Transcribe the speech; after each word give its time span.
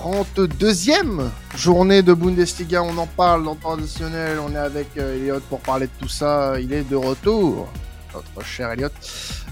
32e 0.00 1.28
journée 1.54 2.02
de 2.02 2.14
Bundesliga. 2.14 2.82
On 2.82 2.96
en 2.96 3.06
parle 3.06 3.44
dans 3.44 3.54
traditionnel. 3.54 4.38
On 4.38 4.54
est 4.54 4.58
avec 4.58 4.96
euh, 4.96 5.16
Elliot 5.16 5.40
pour 5.50 5.60
parler 5.60 5.88
de 5.88 5.92
tout 6.00 6.08
ça. 6.08 6.58
Il 6.58 6.72
est 6.72 6.88
de 6.88 6.96
retour, 6.96 7.68
notre 8.14 8.46
cher 8.46 8.70
Elliot, 8.70 8.88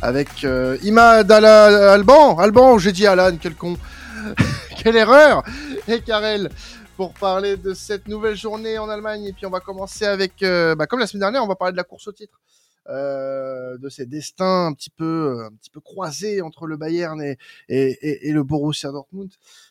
avec 0.01 0.29
euh, 0.45 0.79
Imad 0.83 1.31
Alban. 1.31 2.39
Alban, 2.39 2.79
j'ai 2.79 2.93
dit 2.93 3.07
Alan, 3.07 3.37
quel 3.39 3.55
con. 3.57 3.77
Quelle 4.83 4.97
erreur 4.97 5.43
Et 5.89 6.01
Karel 6.01 6.51
pour 6.97 7.13
parler 7.13 7.57
de 7.57 7.75
cette 7.75 8.09
nouvelle 8.09 8.37
journée 8.37 8.79
en 8.79 8.89
Allemagne. 8.89 9.25
Et 9.25 9.33
puis 9.33 9.45
on 9.45 9.51
va 9.51 9.61
commencer 9.61 10.05
avec, 10.05 10.43
euh, 10.43 10.75
bah, 10.77 10.87
comme 10.87 11.01
la 11.01 11.07
semaine 11.07 11.21
dernière, 11.21 11.45
on 11.45 11.49
va 11.49 11.57
parler 11.57 11.73
de 11.73 11.77
la 11.77 11.85
course 11.85 12.09
au 12.09 12.13
titre. 12.13 12.41
Euh, 12.89 13.77
de 13.77 13.91
ces 13.91 14.07
destins 14.07 14.69
un 14.69 14.73
petit 14.73 14.89
peu 14.89 15.45
un 15.45 15.55
petit 15.57 15.69
peu 15.69 15.81
croisés 15.81 16.41
entre 16.41 16.67
le 16.67 16.79
Bayern 16.79 17.21
et, 17.21 17.37
et, 17.69 18.29
et, 18.29 18.33
le 18.33 18.43
Borussia 18.43 18.91
Dortmund. 18.91 19.31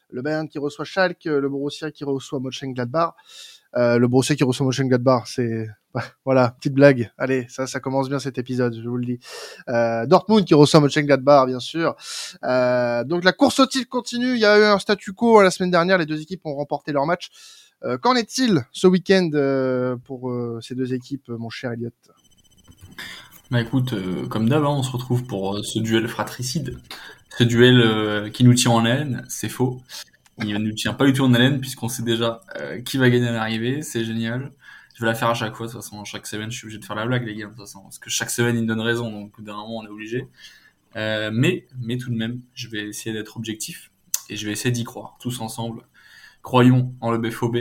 Le 0.09 0.21
Bayern 0.21 0.47
qui 0.47 0.59
reçoit 0.59 0.85
Schalke, 0.85 1.25
le 1.25 1.49
Borussia 1.49 1.91
qui 1.91 2.03
reçoit 2.03 2.39
Mönchengladbach. 2.39 3.13
Euh, 3.75 3.97
le 3.97 4.07
Borussia 4.07 4.35
qui 4.35 4.43
reçoit 4.43 4.65
Mönchengladbach, 4.65 5.27
c'est 5.27 5.67
voilà, 6.25 6.51
petite 6.51 6.73
blague. 6.73 7.11
Allez, 7.17 7.47
ça, 7.49 7.67
commence 7.79 8.09
bien 8.09 8.19
cet 8.19 8.37
épisode, 8.37 8.75
je 8.75 8.87
vous 8.87 8.97
le 8.97 9.05
dis. 9.05 9.19
Euh, 9.69 10.05
Dortmund 10.05 10.45
qui 10.45 10.53
reçoit 10.53 10.79
Mönchengladbach, 10.79 11.47
bien 11.47 11.59
sûr. 11.59 11.95
Euh, 12.43 13.03
donc 13.03 13.23
la 13.23 13.33
course 13.33 13.59
au 13.59 13.65
titre 13.65 13.89
continue. 13.89 14.33
Il 14.33 14.39
y 14.39 14.45
a 14.45 14.57
eu 14.59 14.63
un 14.63 14.79
statu 14.79 15.13
quo 15.13 15.41
la 15.41 15.51
semaine 15.51 15.71
dernière. 15.71 15.97
Les 15.97 16.05
deux 16.05 16.21
équipes 16.21 16.45
ont 16.45 16.55
remporté 16.55 16.91
leur 16.91 17.05
match. 17.05 17.29
Euh, 17.83 17.97
qu'en 17.97 18.15
est-il 18.15 18.65
ce 18.71 18.87
week-end 18.87 19.29
euh, 19.33 19.95
pour 19.97 20.33
ces 20.61 20.73
deux 20.73 20.93
équipes, 20.93 21.29
mon 21.29 21.49
cher 21.49 21.71
Elliot 21.71 21.91
bah 23.49 23.61
écoute, 23.61 23.93
euh, 23.93 24.27
comme 24.27 24.49
d'hab, 24.49 24.63
hein, 24.63 24.69
on 24.69 24.83
se 24.83 24.91
retrouve 24.91 25.23
pour 25.23 25.55
euh, 25.55 25.63
ce 25.63 25.79
duel 25.79 26.07
fratricide. 26.09 26.79
Ce 27.37 27.45
duel 27.45 27.79
euh, 27.79 28.29
qui 28.29 28.43
nous 28.43 28.53
tient 28.53 28.71
en 28.71 28.83
haleine, 28.83 29.25
c'est 29.29 29.47
faux. 29.47 29.81
Il 30.39 30.53
ne 30.53 30.57
nous 30.57 30.73
tient 30.73 30.93
pas 30.93 31.05
du 31.05 31.13
tout 31.13 31.23
en 31.23 31.33
haleine 31.33 31.59
puisqu'on 31.59 31.87
sait 31.87 32.03
déjà 32.03 32.41
qui 32.85 32.97
va 32.97 33.09
gagner 33.09 33.27
à 33.27 33.31
l'arrivée, 33.31 33.81
c'est 33.81 34.03
génial. 34.03 34.51
Je 34.93 35.01
vais 35.01 35.07
la 35.07 35.15
faire 35.15 35.29
à 35.29 35.33
chaque 35.33 35.55
fois, 35.55 35.65
de 35.65 35.71
toute 35.71 35.81
façon, 35.81 36.03
chaque 36.03 36.27
semaine 36.27 36.51
je 36.51 36.57
suis 36.57 36.65
obligé 36.65 36.79
de 36.79 36.85
faire 36.85 36.95
la 36.95 37.07
blague 37.07 37.25
les 37.25 37.35
gars, 37.35 37.45
de 37.45 37.51
toute 37.51 37.59
façon, 37.59 37.81
parce 37.81 37.97
que 37.97 38.09
chaque 38.11 38.29
semaine 38.29 38.55
il 38.55 38.61
me 38.63 38.67
donne 38.67 38.81
raison, 38.81 39.11
donc 39.11 39.41
d'un 39.41 39.55
moment 39.55 39.77
on 39.77 39.85
est 39.85 39.89
obligé. 39.89 40.27
mais, 40.95 41.65
mais 41.79 41.97
tout 41.97 42.11
de 42.11 42.15
même, 42.15 42.41
je 42.53 42.67
vais 42.67 42.87
essayer 42.87 43.13
d'être 43.13 43.35
objectif 43.35 43.89
et 44.29 44.35
je 44.35 44.45
vais 44.45 44.51
essayer 44.51 44.71
d'y 44.71 44.83
croire, 44.83 45.17
tous 45.19 45.41
ensemble. 45.41 45.81
Croyons 46.43 46.93
en 47.01 47.09
le 47.09 47.17
BFOB. 47.17 47.57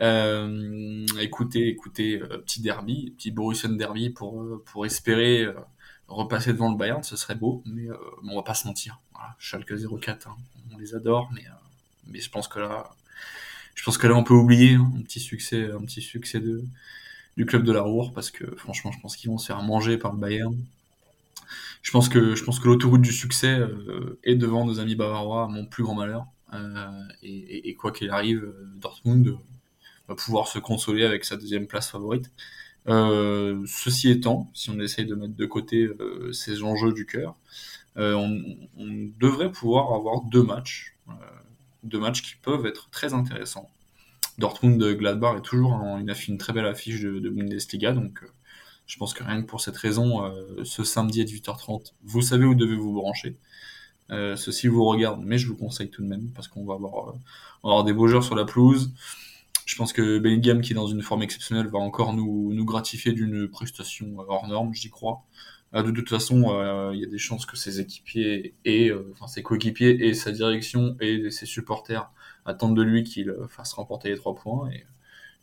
Euh, 0.00 1.06
écoutez, 1.20 1.68
écoutez, 1.68 2.20
euh, 2.20 2.38
petit 2.38 2.62
derby, 2.62 3.12
petit 3.16 3.30
Borussia 3.30 3.68
derby 3.68 4.08
pour 4.10 4.42
euh, 4.42 4.62
pour 4.66 4.86
espérer 4.86 5.42
euh, 5.42 5.52
repasser 6.08 6.52
devant 6.52 6.70
le 6.70 6.76
Bayern, 6.76 7.02
ce 7.02 7.16
serait 7.16 7.34
beau, 7.34 7.62
mais, 7.66 7.86
on 8.24 8.36
va 8.36 8.42
pas 8.42 8.54
se 8.54 8.66
mentir. 8.66 9.00
Voilà, 9.12 9.36
Schalke 9.38 9.74
04, 10.00 10.28
hein, 10.28 10.36
on 10.74 10.78
les 10.78 10.94
adore, 10.94 11.30
mais 11.34 11.44
mais 12.06 12.20
je 12.20 12.30
pense 12.30 12.48
que 12.48 12.60
là, 12.60 12.90
je 13.74 13.84
pense 13.84 13.98
que 13.98 14.06
là 14.06 14.14
on 14.14 14.24
peut 14.24 14.34
oublier 14.34 14.74
hein, 14.74 14.90
un 14.98 15.02
petit 15.02 15.20
succès, 15.20 15.70
un 15.70 15.80
petit 15.84 16.02
succès 16.02 16.40
de 16.40 16.64
du 17.36 17.46
club 17.46 17.64
de 17.64 17.72
la 17.72 17.82
Roure 17.82 18.12
parce 18.14 18.30
que 18.30 18.44
franchement, 18.56 18.92
je 18.92 19.00
pense 19.00 19.16
qu'ils 19.16 19.30
vont 19.30 19.38
se 19.38 19.46
faire 19.46 19.62
manger 19.62 19.98
par 19.98 20.12
le 20.12 20.18
Bayern. 20.18 20.56
Je 21.82 21.90
pense 21.90 22.08
que 22.08 22.34
je 22.34 22.44
pense 22.44 22.60
que 22.60 22.66
l'autoroute 22.68 23.02
du 23.02 23.12
succès 23.12 23.60
est 24.24 24.36
devant 24.36 24.64
nos 24.64 24.80
amis 24.80 24.94
bavarois, 24.96 25.48
mon 25.48 25.66
plus 25.66 25.82
grand 25.84 25.94
malheur. 25.94 26.26
Et, 27.22 27.28
et, 27.28 27.68
et, 27.68 27.74
quoi 27.74 27.92
qu'il 27.92 28.10
arrive, 28.10 28.52
Dortmund 28.80 29.38
pouvoir 30.14 30.48
se 30.48 30.58
consoler 30.58 31.04
avec 31.04 31.24
sa 31.24 31.36
deuxième 31.36 31.66
place 31.66 31.90
favorite. 31.90 32.30
Euh, 32.88 33.62
ceci 33.66 34.10
étant, 34.10 34.50
si 34.54 34.70
on 34.70 34.80
essaye 34.80 35.06
de 35.06 35.14
mettre 35.14 35.34
de 35.34 35.46
côté 35.46 35.84
euh, 35.84 36.32
ces 36.32 36.62
enjeux 36.62 36.92
du 36.92 37.06
cœur, 37.06 37.36
euh, 37.96 38.14
on, 38.14 39.10
devrait 39.18 39.50
pouvoir 39.52 39.92
avoir 39.92 40.22
deux 40.22 40.42
matchs, 40.42 40.96
euh, 41.08 41.12
deux 41.82 41.98
matchs 41.98 42.22
qui 42.22 42.36
peuvent 42.36 42.66
être 42.66 42.88
très 42.90 43.12
intéressants. 43.14 43.68
Dortmund 44.38 44.82
Gladbach 44.96 45.38
est 45.38 45.42
toujours 45.42 45.72
en, 45.72 45.98
une, 45.98 46.14
une, 46.28 46.38
très 46.38 46.52
belle 46.52 46.66
affiche 46.66 47.00
de, 47.00 47.18
de 47.18 47.28
Bundesliga, 47.28 47.92
donc 47.92 48.22
euh, 48.22 48.26
je 48.86 48.96
pense 48.96 49.12
que 49.12 49.22
rien 49.22 49.42
que 49.42 49.46
pour 49.46 49.60
cette 49.60 49.76
raison, 49.76 50.24
euh, 50.24 50.64
ce 50.64 50.84
samedi 50.84 51.20
à 51.20 51.24
18h30, 51.24 51.92
vous 52.04 52.22
savez 52.22 52.44
où 52.44 52.54
devez 52.54 52.76
vous 52.76 52.92
brancher. 52.92 53.36
ceci 54.08 54.66
vous 54.68 54.84
regarde, 54.84 55.20
mais 55.22 55.38
je 55.38 55.46
vous 55.46 55.56
conseille 55.56 55.90
tout 55.90 56.02
de 56.02 56.08
même 56.08 56.30
parce 56.34 56.48
qu'on 56.48 56.64
va 56.64 56.74
avoir, 56.74 57.06
va 57.06 57.18
avoir 57.62 57.84
des 57.84 57.92
beaux 57.92 58.08
joueurs 58.08 58.24
sur 58.24 58.34
la 58.34 58.44
pelouse. 58.44 58.92
Je 59.70 59.76
pense 59.76 59.92
que 59.92 60.18
Bellingham, 60.18 60.62
qui 60.62 60.72
est 60.72 60.74
dans 60.74 60.88
une 60.88 61.00
forme 61.00 61.22
exceptionnelle, 61.22 61.68
va 61.68 61.78
encore 61.78 62.12
nous, 62.12 62.52
nous 62.52 62.64
gratifier 62.64 63.12
d'une 63.12 63.48
prestation 63.48 64.16
hors 64.18 64.48
norme, 64.48 64.74
j'y 64.74 64.90
crois. 64.90 65.22
Euh, 65.74 65.84
de 65.84 65.92
toute 65.92 66.08
façon, 66.08 66.50
euh, 66.50 66.90
il 66.92 67.00
y 67.00 67.04
a 67.04 67.06
des 67.06 67.18
chances 67.18 67.46
que 67.46 67.56
ses 67.56 67.78
équipiers 67.78 68.56
et 68.64 68.90
euh, 68.90 69.12
enfin 69.12 69.28
ses 69.28 69.44
coéquipiers 69.44 70.08
et 70.08 70.14
sa 70.14 70.32
direction 70.32 70.96
et 71.00 71.30
ses 71.30 71.46
supporters 71.46 72.10
attendent 72.46 72.76
de 72.76 72.82
lui 72.82 73.04
qu'il 73.04 73.32
fasse 73.48 73.74
remporter 73.74 74.08
les 74.08 74.16
trois 74.16 74.34
points. 74.34 74.68
Et 74.72 74.84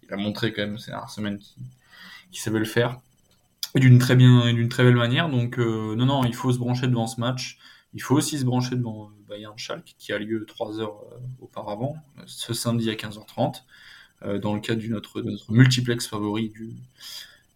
il 0.04 0.14
a 0.14 0.18
montré 0.18 0.52
quand 0.52 0.64
même 0.64 0.78
ces 0.78 0.92
dernières 0.92 1.10
semaines 1.10 1.38
qu'il 1.38 1.64
qui 2.30 2.42
savait 2.42 2.60
le 2.60 2.66
faire 2.66 3.00
d'une 3.76 3.98
très 3.98 4.18
bien, 4.18 4.54
d'une 4.54 4.68
très 4.68 4.84
belle 4.84 4.98
manière. 4.98 5.30
Donc 5.30 5.58
non, 5.58 6.06
non, 6.06 6.26
il 6.26 6.36
faut 6.36 6.52
se 6.52 6.58
brancher 6.58 6.88
devant 6.88 7.08
ce 7.08 7.22
match. 7.22 7.60
Il 7.94 8.02
faut 8.02 8.16
aussi 8.16 8.38
se 8.38 8.44
brancher 8.44 8.76
devant 8.76 9.10
Bayern 9.30 9.58
Schalke 9.58 9.96
qui 9.98 10.12
a 10.12 10.20
lieu 10.20 10.46
trois 10.46 10.82
heures 10.82 11.06
auparavant, 11.40 11.96
ce 12.26 12.54
samedi 12.54 12.90
à 12.90 12.96
15h30. 12.96 13.62
Euh, 14.24 14.40
dans 14.40 14.56
le 14.56 14.60
cadre 14.60 14.82
de 14.82 14.88
notre, 14.88 15.22
de 15.22 15.30
notre 15.30 15.52
multiplex 15.52 16.08
favori 16.08 16.50
du, 16.50 16.74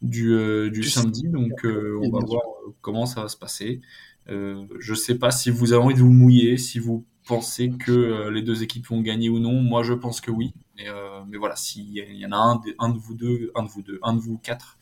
du, 0.03 0.33
euh, 0.33 0.69
du 0.69 0.83
samedi. 0.83 1.27
Donc, 1.27 1.65
euh, 1.65 1.99
on 2.03 2.11
va 2.11 2.23
voir 2.23 2.43
comment 2.81 3.07
ça 3.07 3.23
va 3.23 3.29
se 3.29 3.37
passer. 3.37 3.81
je 4.27 4.93
sais 4.93 5.15
pas 5.15 5.31
si 5.31 5.49
vous 5.49 5.73
avez 5.73 5.83
envie 5.83 5.95
de 5.95 5.99
vous 5.99 6.11
mouiller, 6.11 6.57
si 6.57 6.77
vous 6.77 7.03
pensez 7.25 7.71
que 7.71 8.29
les 8.29 8.41
deux 8.43 8.61
équipes 8.63 8.87
vont 8.87 9.01
gagner 9.01 9.29
ou 9.29 9.39
non. 9.39 9.61
Moi, 9.61 9.81
je 9.83 9.93
pense 9.93 10.21
que 10.21 10.29
oui. 10.29 10.53
Mais, 10.77 10.85
mais 11.27 11.37
voilà, 11.37 11.55
s'il 11.55 11.91
y 11.91 12.25
en 12.25 12.31
a 12.31 12.37
un, 12.37 12.61
un 12.79 12.89
de 12.89 12.97
vous 12.97 13.15
deux, 13.15 13.51
un 13.55 13.63
de 13.63 13.69
vous 13.69 13.81
deux, 13.81 13.99
un 14.03 14.13
de 14.13 14.19
vous 14.19 14.37
quatre 14.37 14.77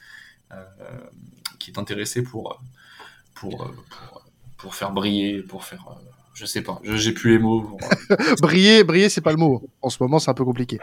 qui 1.59 1.71
est 1.71 1.79
intéressé 1.79 2.23
pour, 2.23 2.61
pour, 3.35 3.71
pour, 3.71 4.23
pour 4.57 4.75
faire 4.75 4.91
briller, 4.91 5.41
pour 5.41 5.63
faire 5.63 5.85
je 6.39 6.45
sais 6.45 6.61
pas, 6.61 6.79
j'ai 6.83 7.11
plus 7.11 7.31
les 7.31 7.37
mots. 7.37 7.77
briller, 8.41 8.85
briller, 8.85 9.09
c'est 9.09 9.19
pas 9.19 9.31
le 9.31 9.37
mot. 9.37 9.61
En 9.81 9.89
ce 9.89 10.01
moment, 10.01 10.19
c'est 10.19 10.31
un 10.31 10.33
peu 10.33 10.45
compliqué. 10.45 10.79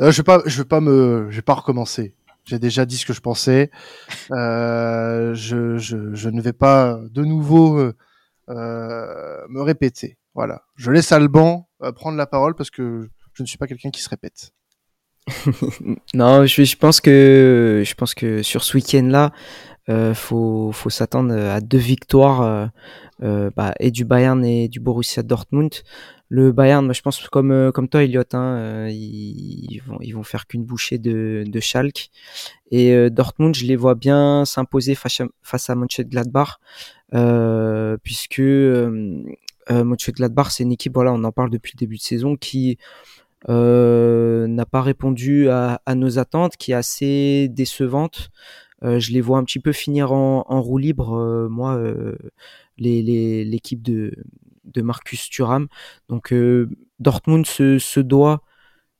Euh, 0.00 0.10
je 0.10 0.16
vais 0.16 0.24
pas, 0.24 0.42
je 0.44 0.58
vais 0.58 0.64
pas 0.66 0.80
me, 0.80 1.28
je 1.30 1.36
vais 1.36 1.42
pas 1.42 1.54
recommencer. 1.54 2.14
J'ai 2.44 2.58
déjà 2.58 2.84
dit 2.84 2.96
ce 2.96 3.06
que 3.06 3.12
je 3.12 3.20
pensais. 3.20 3.70
Euh, 4.32 5.34
je, 5.34 5.78
je, 5.78 6.14
je, 6.14 6.28
ne 6.28 6.42
vais 6.42 6.52
pas 6.52 6.98
de 7.12 7.22
nouveau 7.22 7.78
euh, 7.78 7.92
me 9.48 9.60
répéter. 9.60 10.18
Voilà. 10.34 10.62
Je 10.74 10.90
laisse 10.90 11.12
Alban 11.12 11.68
prendre 11.94 12.16
la 12.16 12.26
parole 12.26 12.56
parce 12.56 12.70
que 12.70 13.08
je 13.34 13.44
ne 13.44 13.46
suis 13.46 13.56
pas 13.58 13.68
quelqu'un 13.68 13.90
qui 13.90 14.02
se 14.02 14.08
répète. 14.08 14.50
non, 16.14 16.44
je, 16.44 16.64
je, 16.64 16.76
pense 16.76 17.00
que 17.00 17.84
je 17.86 17.94
pense 17.94 18.14
que 18.14 18.42
sur 18.42 18.64
ce 18.64 18.76
week-end-là, 18.76 19.30
euh, 19.88 20.14
faut 20.14 20.72
faut 20.72 20.90
s'attendre 20.90 21.34
à 21.34 21.60
deux 21.60 21.78
victoires 21.78 22.70
euh, 23.22 23.50
bah, 23.56 23.74
et 23.80 23.90
du 23.90 24.04
Bayern 24.04 24.44
et 24.44 24.68
du 24.68 24.80
Borussia 24.80 25.22
Dortmund. 25.22 25.74
Le 26.30 26.52
Bayern, 26.52 26.84
moi, 26.84 26.92
je 26.92 27.00
pense 27.00 27.26
comme 27.28 27.50
euh, 27.50 27.72
comme 27.72 27.88
toi, 27.88 28.04
Elliot, 28.04 28.22
hein, 28.34 28.56
euh, 28.58 28.90
ils, 28.90 29.80
vont 29.86 29.98
ils 30.00 30.12
vont 30.12 30.22
faire 30.22 30.46
qu'une 30.46 30.64
bouchée 30.64 30.98
de, 30.98 31.44
de 31.46 31.60
Schalke. 31.60 32.10
Et 32.70 33.10
Dortmund, 33.10 33.54
je 33.54 33.64
les 33.64 33.76
vois 33.76 33.94
bien 33.94 34.44
s'imposer 34.44 34.94
face 34.94 35.20
à, 35.22 35.24
face 35.42 35.70
à 35.70 35.74
Mönchengladbach, 35.74 36.60
euh, 37.14 37.96
puisque 38.02 38.40
euh, 38.40 39.24
Mönchengladbach, 39.70 40.50
c'est 40.50 40.64
une 40.64 40.72
équipe, 40.72 40.94
voilà, 40.94 41.12
on 41.12 41.24
en 41.24 41.32
parle 41.32 41.50
depuis 41.50 41.72
le 41.74 41.78
début 41.78 41.96
de 41.96 42.02
saison, 42.02 42.36
qui 42.36 42.78
euh, 43.48 44.46
n'a 44.48 44.66
pas 44.66 44.82
répondu 44.82 45.48
à, 45.48 45.80
à, 45.86 45.94
nos 45.94 46.18
attentes, 46.18 46.56
qui 46.58 46.72
est 46.72 46.74
assez 46.74 47.48
décevante. 47.50 48.28
Euh, 48.84 48.98
je 49.00 49.12
les 49.12 49.20
vois 49.20 49.38
un 49.38 49.44
petit 49.44 49.60
peu 49.60 49.72
finir 49.72 50.12
en, 50.12 50.62
roue 50.62 50.78
libre, 50.78 51.48
moi, 51.50 51.80
l'équipe 52.78 53.82
de, 53.82 54.12
Marcus 54.76 55.28
Thuram. 55.28 55.68
Donc 56.08 56.32
euh, 56.32 56.68
Dortmund 57.00 57.46
se, 57.46 58.00
doit 58.00 58.42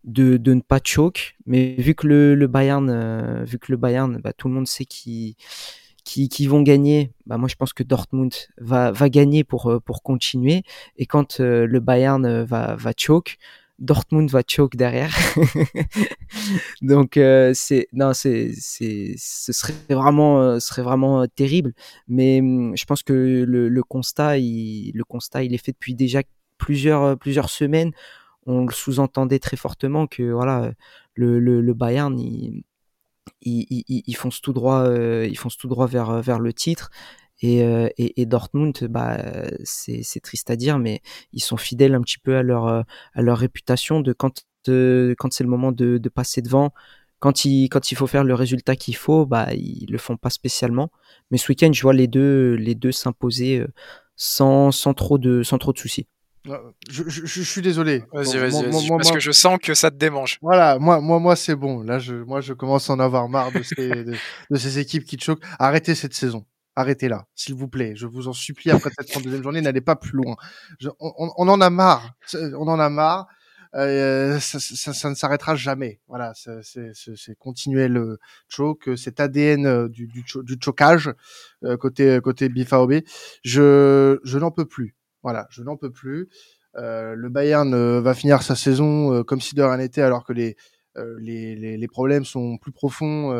de, 0.04 0.38
ne 0.38 0.60
pas 0.60 0.80
choke, 0.82 1.36
mais 1.46 1.74
vu 1.76 1.94
que 1.94 2.06
le, 2.06 2.46
Bayern, 2.46 2.88
euh, 2.90 3.44
vu 3.44 3.58
que 3.58 3.70
le 3.72 3.76
Bayern, 3.76 4.18
bah, 4.18 4.32
tout 4.32 4.48
le 4.48 4.54
monde 4.54 4.66
sait 4.66 4.84
qui 4.84 5.36
vont 6.46 6.62
gagner, 6.62 7.12
bah 7.26 7.36
moi 7.36 7.48
je 7.48 7.56
pense 7.56 7.72
que 7.72 7.82
Dortmund 7.82 8.32
va, 8.58 8.92
gagner 9.08 9.44
pour, 9.44 9.70
euh, 9.70 9.80
pour 9.80 10.02
continuer. 10.02 10.62
Et 10.96 11.06
quand 11.06 11.38
le 11.40 11.80
Bayern 11.80 12.42
va, 12.44 12.76
va 12.76 12.92
choke, 12.96 13.38
Dortmund 13.78 14.28
va 14.30 14.42
choke 14.46 14.76
derrière. 14.76 15.14
Donc 16.82 17.16
euh, 17.16 17.52
c'est 17.54 17.86
non 17.92 18.12
c'est 18.12 18.52
c'est 18.58 19.14
ce 19.16 19.52
serait 19.52 19.74
vraiment 19.88 20.40
euh, 20.40 20.60
serait 20.60 20.82
vraiment 20.82 21.22
euh, 21.22 21.26
terrible. 21.26 21.72
Mais 22.08 22.40
hum, 22.40 22.76
je 22.76 22.84
pense 22.84 23.02
que 23.02 23.12
le, 23.12 23.82
constat 23.82 24.38
il, 24.38 24.92
le 24.94 25.04
constat 25.04 25.44
il 25.44 25.54
est 25.54 25.64
fait 25.64 25.72
depuis 25.72 25.94
déjà 25.94 26.22
plusieurs 26.58 27.16
plusieurs 27.18 27.50
semaines. 27.50 27.92
On 28.46 28.64
le 28.64 28.72
sous-entendait 28.72 29.38
très 29.38 29.56
fortement 29.56 30.06
que 30.06 30.22
voilà 30.22 30.72
le, 31.14 31.38
le, 31.38 31.74
Bayern 31.74 32.18
il, 32.18 32.64
il, 33.42 33.84
il, 33.88 34.16
fonce 34.16 34.40
tout 34.40 34.52
droit 34.54 34.88
ils 34.90 35.36
foncent 35.36 35.58
tout 35.58 35.68
droit 35.68 35.86
vers 35.86 36.22
vers 36.22 36.38
le 36.38 36.52
titre 36.52 36.90
Et, 37.40 37.62
euh, 37.62 37.88
et, 37.98 38.20
et, 38.20 38.26
Dortmund, 38.26 38.76
bah, 38.88 39.18
c'est 39.64 40.20
triste 40.22 40.50
à 40.50 40.56
dire, 40.56 40.78
mais 40.78 41.02
ils 41.32 41.42
sont 41.42 41.56
fidèles 41.56 41.94
un 41.94 42.00
petit 42.00 42.18
peu 42.18 42.36
à 42.36 42.42
leur, 42.42 42.66
à 42.66 42.84
leur 43.22 43.38
réputation 43.38 44.00
de 44.00 44.12
quand, 44.12 44.44
quand 44.66 45.32
c'est 45.32 45.44
le 45.44 45.50
moment 45.50 45.72
de, 45.72 45.98
de, 45.98 46.08
passer 46.08 46.42
devant, 46.42 46.72
quand 47.20 47.44
il, 47.44 47.68
quand 47.68 47.92
il 47.92 47.94
faut 47.94 48.06
faire 48.06 48.24
le 48.24 48.34
résultat 48.34 48.76
qu'il 48.76 48.96
faut, 48.96 49.24
bah, 49.24 49.54
ils 49.54 49.86
le 49.88 49.98
font 49.98 50.16
pas 50.16 50.30
spécialement. 50.30 50.90
Mais 51.30 51.38
ce 51.38 51.48
week-end, 51.50 51.70
je 51.72 51.82
vois 51.82 51.94
les 51.94 52.08
deux, 52.08 52.54
les 52.54 52.74
deux 52.74 52.92
s'imposer 52.92 53.64
sans, 54.16 54.72
sans, 54.72 54.94
trop 54.94 55.18
de, 55.18 55.42
sans 55.42 55.58
trop 55.58 55.72
de 55.72 55.78
soucis. 55.78 56.06
Je, 56.88 57.02
je, 57.06 57.26
je, 57.26 57.42
suis 57.42 57.62
désolé. 57.62 58.04
Vas-y, 58.12 58.38
vas-y, 58.38 58.88
parce 58.88 59.10
que 59.10 59.20
je 59.20 59.32
sens 59.32 59.58
que 59.62 59.74
ça 59.74 59.90
te 59.90 59.96
démange. 59.96 60.38
Voilà, 60.40 60.78
moi, 60.78 61.00
moi, 61.00 61.18
moi, 61.18 61.36
c'est 61.36 61.56
bon. 61.56 61.82
Là, 61.82 61.98
je, 61.98 62.14
moi, 62.14 62.40
je 62.40 62.52
commence 62.52 62.90
à 62.90 62.94
en 62.94 63.00
avoir 63.00 63.28
marre 63.28 63.52
de 63.52 63.62
ces, 63.62 63.88
de, 64.04 64.14
de 64.50 64.56
ces 64.56 64.78
équipes 64.78 65.04
qui 65.04 65.16
te 65.16 65.24
choquent. 65.24 65.42
Arrêtez 65.58 65.94
cette 65.94 66.14
saison. 66.14 66.44
Arrêtez-la, 66.78 67.26
s'il 67.34 67.54
vous 67.54 67.66
plaît. 67.66 67.94
Je 67.96 68.06
vous 68.06 68.28
en 68.28 68.32
supplie, 68.32 68.70
après 68.70 68.90
cette 68.96 69.10
32e 69.10 69.42
journée, 69.42 69.60
n'allez 69.60 69.80
pas 69.80 69.96
plus 69.96 70.16
loin. 70.16 70.36
On, 71.00 71.48
en 71.48 71.60
a 71.60 71.70
marre. 71.70 72.14
On 72.34 72.68
en 72.68 72.78
a 72.78 72.88
marre. 72.88 73.26
Euh, 73.74 74.38
ça, 74.38 74.60
ça, 74.60 74.92
ça, 74.94 75.10
ne 75.10 75.14
s'arrêtera 75.16 75.56
jamais. 75.56 76.00
Voilà, 76.06 76.32
c'est 76.34 77.38
continuel 77.38 77.96
euh, 77.96 78.16
choke, 78.48 78.90
cet 78.96 79.18
ADN 79.18 79.66
euh, 79.66 79.88
du, 79.88 80.06
du, 80.06 80.24
du 80.24 80.56
chocage 80.62 81.12
euh, 81.64 81.76
côté 81.76 82.20
côté 82.22 82.48
BFAOB. 82.48 83.02
Je 83.42 84.20
je 84.22 84.38
n'en 84.38 84.52
peux 84.52 84.64
plus. 84.64 84.94
Voilà, 85.22 85.48
je 85.50 85.62
n'en 85.64 85.76
peux 85.76 85.90
plus. 85.90 86.28
Euh, 86.76 87.14
le 87.16 87.28
Bayern 87.28 87.74
euh, 87.74 88.00
va 88.00 88.14
finir 88.14 88.42
sa 88.42 88.54
saison 88.54 89.12
euh, 89.12 89.24
comme 89.24 89.40
si 89.40 89.54
de 89.56 89.62
rien 89.62 89.78
n'était, 89.78 90.02
alors 90.02 90.24
que 90.24 90.32
les, 90.32 90.56
les, 91.18 91.56
les, 91.56 91.76
les, 91.76 91.88
problèmes 91.88 92.24
sont 92.24 92.58
plus 92.58 92.72
profonds, 92.72 93.30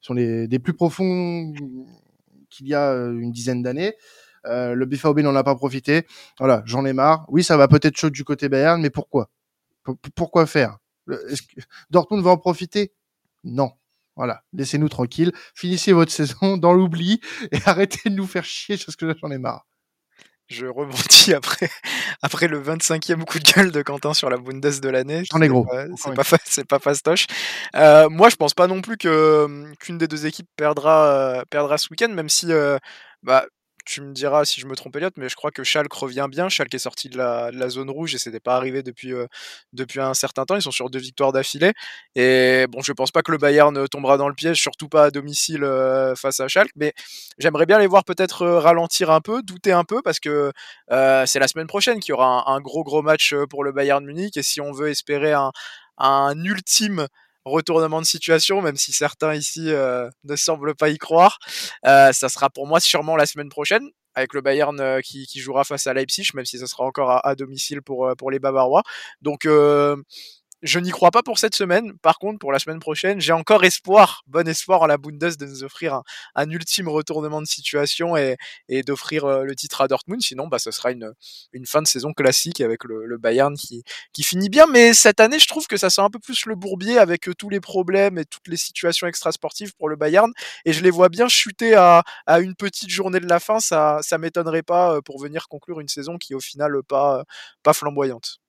sont 0.00 0.14
les, 0.14 0.48
des 0.48 0.58
plus 0.58 0.74
profonds 0.74 1.52
qu'il 2.50 2.68
y 2.68 2.74
a 2.74 2.92
une 2.94 3.32
dizaine 3.32 3.62
d'années. 3.62 3.94
le 4.44 4.84
BVB 4.84 5.20
n'en 5.20 5.34
a 5.34 5.44
pas 5.44 5.54
profité. 5.54 6.06
Voilà, 6.38 6.62
j'en 6.66 6.84
ai 6.84 6.92
marre. 6.92 7.26
Oui, 7.28 7.44
ça 7.44 7.56
va 7.56 7.68
peut-être 7.68 7.96
chaud 7.96 8.10
du 8.10 8.24
côté 8.24 8.48
Bayern, 8.48 8.80
mais 8.80 8.90
pourquoi? 8.90 9.30
Pourquoi 10.14 10.46
faire? 10.46 10.78
Que 11.06 11.18
Dortmund 11.90 12.22
va 12.22 12.30
en 12.30 12.38
profiter? 12.38 12.92
Non. 13.44 13.72
Voilà, 14.16 14.42
laissez-nous 14.52 14.88
tranquilles. 14.88 15.32
Finissez 15.54 15.92
votre 15.92 16.10
saison 16.20 16.56
dans 16.56 16.72
l'oubli 16.72 17.20
et 17.52 17.58
arrêtez 17.66 18.10
de 18.10 18.14
nous 18.14 18.26
faire 18.26 18.44
chier 18.44 18.76
parce 18.76 18.96
que 18.96 19.16
j'en 19.16 19.30
ai 19.30 19.38
marre 19.38 19.66
je 20.48 20.66
rebondis 20.66 21.34
après, 21.34 21.68
après 22.22 22.48
le 22.48 22.60
25e 22.60 23.24
coup 23.24 23.38
de 23.38 23.44
gueule 23.44 23.70
de 23.70 23.82
Quentin 23.82 24.14
sur 24.14 24.30
la 24.30 24.38
Bundes 24.38 24.60
de 24.60 24.88
l'année. 24.88 25.22
J'en 25.30 25.40
ai 25.40 25.48
gros. 25.48 25.66
C'est 25.96 26.14
pas, 26.14 26.22
c'est 26.44 26.66
pas 26.66 26.78
fastoche. 26.78 27.26
Euh, 27.76 28.08
moi, 28.08 28.28
je 28.28 28.36
pense 28.36 28.54
pas 28.54 28.66
non 28.66 28.80
plus 28.80 28.96
que 28.96 29.72
qu'une 29.78 29.98
des 29.98 30.08
deux 30.08 30.26
équipes 30.26 30.48
perdra, 30.56 31.06
euh, 31.06 31.42
perdra 31.50 31.78
ce 31.78 31.88
week-end, 31.90 32.08
même 32.08 32.28
si 32.28 32.52
euh, 32.52 32.78
bah, 33.22 33.44
tu 33.88 34.02
me 34.02 34.12
diras 34.12 34.44
si 34.44 34.60
je 34.60 34.66
me 34.66 34.76
trompe 34.76 34.94
Elliot, 34.96 35.08
mais 35.16 35.30
je 35.30 35.34
crois 35.34 35.50
que 35.50 35.64
Schalke 35.64 35.92
revient 35.94 36.26
bien. 36.30 36.50
Schalke 36.50 36.74
est 36.74 36.78
sorti 36.78 37.08
de 37.08 37.16
la, 37.16 37.68
zone 37.70 37.88
rouge 37.88 38.14
et 38.14 38.18
c'était 38.18 38.38
pas 38.38 38.54
arrivé 38.54 38.82
depuis, 38.82 39.14
euh, 39.14 39.26
depuis 39.72 39.98
un 40.00 40.12
certain 40.12 40.44
temps. 40.44 40.56
Ils 40.56 40.62
sont 40.62 40.70
sur 40.70 40.90
deux 40.90 40.98
victoires 40.98 41.32
d'affilée. 41.32 41.72
Et 42.14 42.66
bon, 42.68 42.82
je 42.82 42.92
pense 42.92 43.10
pas 43.10 43.22
que 43.22 43.32
le 43.32 43.38
Bayern 43.38 43.88
tombera 43.88 44.18
dans 44.18 44.28
le 44.28 44.34
piège, 44.34 44.60
surtout 44.60 44.88
pas 44.88 45.04
à 45.04 45.10
domicile 45.10 45.64
euh, 45.64 46.14
face 46.14 46.38
à 46.40 46.48
Schalke. 46.48 46.72
Mais 46.76 46.92
j'aimerais 47.38 47.64
bien 47.64 47.78
les 47.78 47.86
voir 47.86 48.04
peut-être 48.04 48.42
euh, 48.42 48.58
ralentir 48.58 49.10
un 49.10 49.22
peu, 49.22 49.42
douter 49.42 49.72
un 49.72 49.84
peu, 49.84 50.02
parce 50.02 50.20
que 50.20 50.52
c'est 50.90 51.38
la 51.38 51.48
semaine 51.48 51.66
prochaine 51.66 52.00
qu'il 52.00 52.10
y 52.10 52.14
aura 52.14 52.50
un, 52.50 52.56
un, 52.56 52.60
gros 52.60 52.84
gros 52.84 53.00
match 53.00 53.34
pour 53.48 53.64
le 53.64 53.72
Bayern 53.72 54.04
Munich. 54.04 54.36
Et 54.36 54.42
si 54.42 54.60
on 54.60 54.72
veut 54.72 54.90
espérer 54.90 55.32
un, 55.32 55.50
un 55.96 56.44
ultime 56.44 57.06
retournement 57.48 58.00
de 58.00 58.06
situation, 58.06 58.62
même 58.62 58.76
si 58.76 58.92
certains 58.92 59.34
ici 59.34 59.70
euh, 59.70 60.08
ne 60.24 60.36
semblent 60.36 60.74
pas 60.74 60.88
y 60.88 60.98
croire. 60.98 61.38
Euh, 61.86 62.12
ça 62.12 62.28
sera 62.28 62.50
pour 62.50 62.66
moi 62.66 62.80
sûrement 62.80 63.16
la 63.16 63.26
semaine 63.26 63.48
prochaine 63.48 63.88
avec 64.14 64.34
le 64.34 64.40
Bayern 64.40 64.80
euh, 64.80 65.00
qui, 65.00 65.26
jouera 65.36 65.62
face 65.64 65.86
à 65.86 65.94
Leipzig, 65.94 66.30
même 66.34 66.44
si 66.44 66.58
ça 66.58 66.66
sera 66.66 66.84
encore 66.84 67.10
à, 67.10 67.26
à 67.26 67.34
domicile 67.36 67.82
pour, 67.82 68.12
pour 68.18 68.30
les 68.30 68.40
Bavarois. 68.40 68.82
Donc 69.22 69.46
je 70.62 70.78
n'y 70.80 70.90
crois 70.90 71.10
pas 71.10 71.22
pour 71.22 71.38
cette 71.38 71.54
semaine. 71.54 71.96
Par 71.98 72.18
contre, 72.18 72.38
pour 72.38 72.52
la 72.52 72.58
semaine 72.58 72.80
prochaine, 72.80 73.20
j'ai 73.20 73.32
encore 73.32 73.64
espoir, 73.64 74.22
bon 74.26 74.46
espoir 74.48 74.82
en 74.82 74.86
la 74.86 74.96
Bundes 74.98 75.18
de 75.18 75.46
nous 75.46 75.64
offrir 75.64 76.02
un, 76.34 76.50
ultime 76.50 76.88
retournement 76.88 77.40
de 77.40 77.46
situation 77.46 78.16
et, 78.16 78.36
d'offrir 78.86 79.24
euh, 79.24 79.44
le 79.44 79.54
titre 79.54 79.80
à 79.80 79.88
Dortmund. 79.88 80.20
Sinon, 80.20 80.48
bah, 80.48 80.58
ce 80.58 80.70
sera 80.70 80.90
une, 80.90 81.12
fin 81.66 81.82
de 81.82 81.86
saison 81.86 82.12
classique 82.12 82.60
avec 82.60 82.84
le, 82.84 83.18
Bayern 83.18 83.56
qui, 83.56 83.84
finit 84.22 84.48
bien. 84.48 84.66
Mais 84.66 84.94
cette 84.94 85.20
année, 85.20 85.38
je 85.38 85.46
trouve 85.46 85.66
que 85.66 85.76
ça 85.76 85.90
sent 85.90 86.02
un 86.02 86.10
peu 86.10 86.18
plus 86.18 86.46
le 86.46 86.54
bourbier 86.54 86.98
avec 86.98 87.28
euh, 87.28 87.34
tous 87.34 87.50
les 87.50 87.60
problèmes 87.60 88.18
et 88.18 88.24
toutes 88.24 88.48
les 88.48 88.56
situations 88.56 89.06
extrasportives 89.06 89.74
pour 89.76 89.88
le 89.88 89.96
Bayern. 89.96 90.32
Et 90.64 90.72
je 90.72 90.82
les 90.82 90.90
vois 90.90 91.08
bien 91.08 91.28
chuter 91.28 91.74
à, 91.74 92.02
à 92.26 92.40
une 92.40 92.54
petite 92.54 92.90
journée 92.90 93.20
de 93.20 93.28
la 93.28 93.40
fin. 93.40 93.60
Ça, 93.60 93.98
ça 94.02 94.18
m'étonnerait 94.18 94.62
pas 94.62 94.96
euh, 94.96 95.00
pour 95.02 95.20
venir 95.20 95.48
conclure 95.48 95.80
une 95.80 95.88
saison 95.88 96.18
qui, 96.18 96.34
au 96.34 96.40
final, 96.40 96.72
pas 96.88 97.24
flamboyante 97.72 98.40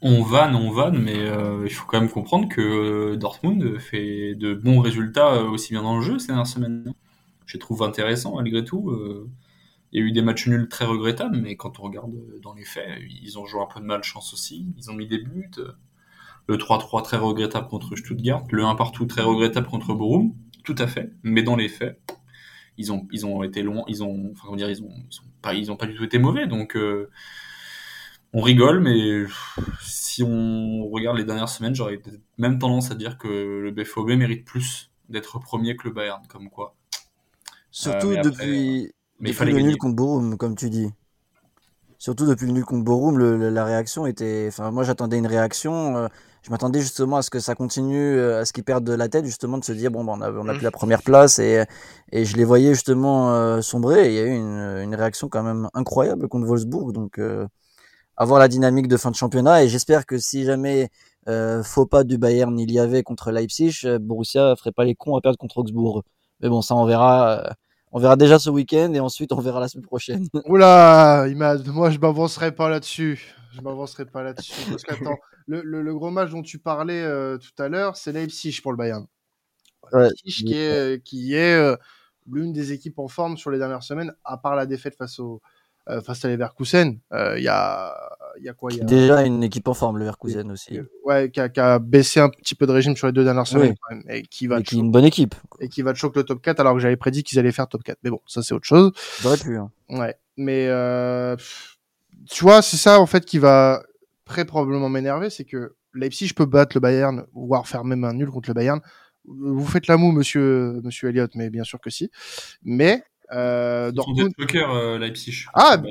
on 0.00 0.22
vanne, 0.22 0.54
on 0.54 0.70
vanne, 0.70 0.98
mais 0.98 1.18
euh, 1.18 1.64
il 1.64 1.72
faut 1.72 1.86
quand 1.86 2.00
même 2.00 2.10
comprendre 2.10 2.48
que 2.48 2.60
euh, 2.60 3.16
Dortmund 3.16 3.78
fait 3.78 4.34
de 4.36 4.54
bons 4.54 4.80
résultats 4.80 5.34
euh, 5.34 5.48
aussi 5.48 5.72
bien 5.72 5.82
dans 5.82 5.96
le 5.96 6.02
jeu 6.02 6.18
ces 6.18 6.28
dernières 6.28 6.46
semaines. 6.46 6.92
Je 7.46 7.54
les 7.54 7.58
trouve 7.58 7.82
intéressants 7.82 8.36
malgré 8.36 8.64
tout. 8.64 8.94
Il 9.90 10.00
y 10.00 10.02
a 10.02 10.06
eu 10.06 10.12
des 10.12 10.20
matchs 10.20 10.46
nuls 10.48 10.68
très 10.68 10.84
regrettables, 10.84 11.38
mais 11.38 11.56
quand 11.56 11.80
on 11.80 11.84
regarde 11.84 12.12
dans 12.42 12.52
les 12.52 12.64
faits, 12.64 13.00
ils 13.22 13.38
ont 13.38 13.46
joué 13.46 13.62
un 13.62 13.66
peu 13.72 13.80
de 13.80 13.86
malchance 13.86 14.34
aussi. 14.34 14.66
Ils 14.76 14.90
ont 14.90 14.94
mis 14.94 15.06
des 15.06 15.18
buts. 15.18 15.50
Le 16.46 16.56
3-3 16.56 17.02
très 17.02 17.16
regrettable 17.16 17.68
contre 17.68 17.96
Stuttgart, 17.96 18.44
le 18.50 18.64
1 18.64 18.74
partout 18.74 19.06
très 19.06 19.22
regrettable 19.22 19.66
contre 19.66 19.94
Borum, 19.94 20.34
tout 20.62 20.74
à 20.76 20.86
fait. 20.86 21.10
Mais 21.22 21.42
dans 21.42 21.56
les 21.56 21.70
faits, 21.70 21.98
ils 22.76 22.92
ont, 22.92 23.08
ils 23.12 23.24
ont 23.24 23.42
été 23.42 23.62
loin, 23.62 23.84
ils 23.88 24.02
ont, 24.04 24.30
enfin, 24.32 24.42
comment 24.44 24.56
dire, 24.56 24.70
ils 24.70 24.82
ont 24.82 24.92
pas, 25.40 25.54
ils 25.54 25.72
ont 25.72 25.76
pas 25.76 25.86
du 25.86 25.94
tout 25.94 26.04
été 26.04 26.18
mauvais. 26.18 26.46
Donc 26.46 26.76
on 28.32 28.42
rigole, 28.42 28.80
mais 28.80 29.24
si 29.80 30.22
on 30.22 30.88
regarde 30.88 31.16
les 31.16 31.24
dernières 31.24 31.48
semaines, 31.48 31.74
j'aurais 31.74 32.00
même 32.36 32.58
tendance 32.58 32.90
à 32.90 32.94
dire 32.94 33.18
que 33.18 33.28
le 33.28 33.70
BFOB 33.70 34.10
mérite 34.10 34.44
plus 34.44 34.90
d'être 35.08 35.38
premier 35.38 35.76
que 35.76 35.88
le 35.88 35.94
Bayern, 35.94 36.22
comme 36.28 36.50
quoi. 36.50 36.74
Surtout 37.70 38.10
euh, 38.10 38.20
depuis, 38.22 38.92
mais 39.20 39.32
le 39.32 39.60
nul 39.60 39.76
contre 39.76 39.96
Borum, 39.96 40.36
comme 40.36 40.56
tu 40.56 40.68
dis. 40.68 40.90
Surtout 41.98 42.26
depuis 42.26 42.46
le 42.46 42.52
nul 42.52 42.64
contre 42.64 42.84
Borum, 42.84 43.18
la 43.18 43.64
réaction 43.64 44.06
était. 44.06 44.46
Enfin, 44.48 44.70
moi 44.70 44.84
j'attendais 44.84 45.18
une 45.18 45.26
réaction. 45.26 45.96
Euh, 45.96 46.08
je 46.42 46.50
m'attendais 46.50 46.80
justement 46.80 47.16
à 47.16 47.22
ce 47.22 47.30
que 47.30 47.40
ça 47.40 47.54
continue, 47.54 48.16
euh, 48.16 48.40
à 48.40 48.44
ce 48.44 48.52
qu'ils 48.52 48.62
perdent 48.62 48.84
de 48.84 48.92
la 48.92 49.08
tête, 49.08 49.24
justement, 49.24 49.58
de 49.58 49.64
se 49.64 49.72
dire 49.72 49.90
bon, 49.90 50.04
ben, 50.04 50.12
on 50.16 50.20
a, 50.20 50.30
on 50.30 50.48
a 50.48 50.52
plus 50.54 50.62
la 50.62 50.70
première 50.70 51.02
place 51.02 51.38
et, 51.38 51.64
et 52.12 52.24
je 52.24 52.36
les 52.36 52.44
voyais 52.44 52.74
justement 52.74 53.60
sombrer. 53.62 54.06
Et 54.06 54.08
il 54.08 54.14
y 54.14 54.18
a 54.20 54.24
eu 54.24 54.36
une, 54.36 54.82
une, 54.84 54.94
réaction 54.94 55.28
quand 55.28 55.42
même 55.42 55.68
incroyable 55.74 56.28
contre 56.28 56.46
Wolfsburg. 56.46 56.92
Donc, 56.92 57.18
avoir 58.18 58.40
la 58.40 58.48
dynamique 58.48 58.88
de 58.88 58.96
fin 58.96 59.10
de 59.10 59.16
championnat. 59.16 59.64
Et 59.64 59.68
j'espère 59.68 60.04
que 60.04 60.18
si 60.18 60.44
jamais 60.44 60.90
euh, 61.28 61.62
faux 61.62 61.86
pas 61.86 62.04
du 62.04 62.18
Bayern 62.18 62.58
il 62.58 62.70
y 62.70 62.78
avait 62.78 63.02
contre 63.02 63.30
Leipzig, 63.30 63.80
euh, 63.84 63.98
Borussia 63.98 64.54
ferait 64.56 64.72
pas 64.72 64.84
les 64.84 64.94
cons 64.94 65.16
à 65.16 65.20
perdre 65.20 65.38
contre 65.38 65.58
Augsbourg. 65.58 66.02
Mais 66.40 66.48
bon, 66.48 66.60
ça 66.60 66.74
on 66.74 66.84
verra. 66.84 67.40
Euh, 67.40 67.50
on 67.90 68.00
verra 68.00 68.16
déjà 68.16 68.38
ce 68.38 68.50
week-end 68.50 68.92
et 68.92 69.00
ensuite 69.00 69.32
on 69.32 69.40
verra 69.40 69.60
la 69.60 69.68
semaine 69.68 69.86
prochaine. 69.86 70.28
Oula, 70.46 71.26
Imad, 71.28 71.66
moi 71.68 71.88
je 71.90 71.98
m'avancerai 71.98 72.54
pas 72.54 72.68
là-dessus. 72.68 73.34
Je 73.52 73.62
m'avancerai 73.62 74.04
pas 74.04 74.22
là-dessus. 74.22 74.68
Parce 74.68 74.82
qu'attends, 74.82 75.16
le, 75.46 75.62
le, 75.62 75.80
le, 75.80 75.94
gros 75.94 76.10
match 76.10 76.30
dont 76.30 76.42
tu 76.42 76.58
parlais 76.58 77.02
euh, 77.02 77.38
tout 77.38 77.62
à 77.62 77.68
l'heure, 77.68 77.96
c'est 77.96 78.12
Leipzig 78.12 78.60
pour 78.62 78.72
le 78.72 78.76
Bayern. 78.76 79.06
Ouais. 79.92 80.02
Leipzig 80.02 80.44
qui 80.44 80.54
est, 80.54 81.02
qui 81.02 81.34
est 81.34 81.56
euh, 81.56 81.76
l'une 82.30 82.52
des 82.52 82.72
équipes 82.72 82.98
en 82.98 83.08
forme 83.08 83.38
sur 83.38 83.50
les 83.50 83.58
dernières 83.58 83.82
semaines, 83.82 84.12
à 84.22 84.36
part 84.36 84.54
la 84.54 84.66
défaite 84.66 84.96
face 84.96 85.18
au, 85.18 85.40
euh, 85.88 86.00
face 86.00 86.24
à 86.24 86.28
Leverkusen. 86.28 86.98
Il 87.10 87.16
euh, 87.16 87.38
y 87.38 87.48
a 87.48 87.94
il 88.38 88.44
y 88.44 88.48
a 88.48 88.52
quoi 88.52 88.72
y 88.72 88.80
a... 88.80 88.84
Déjà 88.84 89.24
une 89.24 89.42
équipe 89.42 89.66
en 89.68 89.74
forme, 89.74 89.96
le 89.96 90.04
Leverkusen 90.04 90.50
aussi. 90.50 90.78
Ouais, 91.04 91.30
qui 91.30 91.40
a, 91.40 91.48
qui 91.48 91.60
a, 91.60 91.78
baissé 91.78 92.20
un 92.20 92.28
petit 92.28 92.54
peu 92.54 92.66
de 92.66 92.72
régime 92.72 92.96
sur 92.96 93.06
les 93.06 93.12
deux 93.12 93.24
dernières 93.24 93.46
semaines, 93.46 93.70
oui. 93.70 93.76
quand 93.80 93.96
même, 93.96 94.04
et 94.08 94.22
qui 94.22 94.46
va. 94.46 94.60
Et 94.60 94.62
qui 94.62 94.76
est 94.76 94.78
une 94.78 94.92
bonne 94.92 95.04
équipe. 95.04 95.34
Et 95.60 95.68
qui 95.68 95.82
va 95.82 95.94
choquer 95.94 96.20
le 96.20 96.24
top 96.24 96.40
4, 96.42 96.60
alors 96.60 96.74
que 96.74 96.78
j'avais 96.78 96.96
prédit 96.96 97.24
qu'ils 97.24 97.38
allaient 97.38 97.52
faire 97.52 97.68
top 97.68 97.82
4. 97.82 97.98
Mais 98.04 98.10
bon, 98.10 98.20
ça 98.26 98.42
c'est 98.42 98.54
autre 98.54 98.66
chose. 98.66 98.92
J'aurais 99.22 99.38
pu. 99.38 99.56
Hein. 99.56 99.70
Ouais, 99.88 100.14
mais 100.36 100.66
euh, 100.68 101.36
tu 102.30 102.44
vois, 102.44 102.62
c'est 102.62 102.76
ça 102.76 103.00
en 103.00 103.06
fait 103.06 103.24
qui 103.24 103.38
va 103.38 103.82
très 104.24 104.44
probablement 104.44 104.88
m'énerver, 104.88 105.30
c'est 105.30 105.44
que 105.44 105.74
Leipzig 105.94 106.32
peut 106.34 106.46
battre 106.46 106.76
le 106.76 106.80
Bayern, 106.80 107.24
voire 107.32 107.66
faire 107.66 107.84
même 107.84 108.04
un 108.04 108.12
nul 108.12 108.28
contre 108.28 108.50
le 108.50 108.54
Bayern. 108.54 108.80
Vous 109.24 109.66
faites 109.66 109.88
la 109.88 109.96
moue, 109.96 110.12
monsieur, 110.12 110.80
monsieur 110.84 111.08
Elliott, 111.08 111.32
mais 111.34 111.50
bien 111.50 111.64
sûr 111.64 111.80
que 111.80 111.90
si. 111.90 112.10
Mais 112.62 113.02
euh, 113.32 113.92
Dortmund. 113.92 114.34
Poker, 114.36 114.70
euh, 114.70 114.98
Leipzig. 114.98 115.46
Ah, 115.54 115.76
bah, 115.76 115.88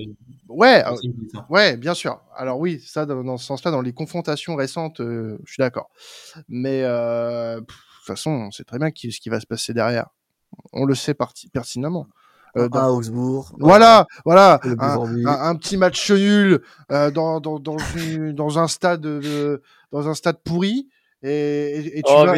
ouais, 0.50 0.84
euh, 0.86 0.96
ouais, 1.50 1.77
bien 1.77 1.94
sûr. 1.94 2.22
Alors 2.36 2.60
oui, 2.60 2.82
ça, 2.86 3.06
dans, 3.06 3.38
ce 3.38 3.46
sens-là, 3.46 3.72
dans 3.72 3.82
les 3.82 3.94
confrontations 3.94 4.56
récentes, 4.56 5.00
euh, 5.01 5.38
je 5.46 5.53
suis 5.53 5.62
d'accord. 5.62 5.89
Mais 6.48 6.82
euh, 6.84 7.60
de 7.60 7.65
toute 7.65 8.06
façon, 8.06 8.32
on 8.32 8.51
sait 8.51 8.63
très 8.63 8.79
bien 8.79 8.91
qui, 8.91 9.12
ce 9.12 9.20
qui 9.20 9.29
va 9.29 9.39
se 9.39 9.48
passer 9.48 9.74
derrière. 9.74 10.08
On 10.74 10.86
le 10.86 10.96
sait 10.96 11.15
pertinemment. 11.53 12.08
Euh, 12.58 12.70
dans... 12.70 12.88
Augsbourg. 12.89 13.53
Voilà, 13.60 14.08
voilà, 14.25 14.60
un, 14.63 15.25
un, 15.25 15.50
un, 15.50 15.56
petit 15.56 15.77
match 15.77 16.10
nul 16.10 16.62
euh, 16.91 17.12
dans, 17.12 17.39
dans, 17.39 17.60
dans, 17.60 17.77
une, 17.96 18.34
dans 18.34 18.58
un 18.58 18.67
stade 18.67 19.01
de, 19.01 19.62
dans 19.91 20.08
un 20.08 20.13
stade 20.13 20.38
pourri. 20.44 20.88
Et, 21.24 21.29
et, 21.29 22.00
et 22.00 22.01
tu 22.03 22.12
oh, 22.15 22.25
vas... 22.25 22.34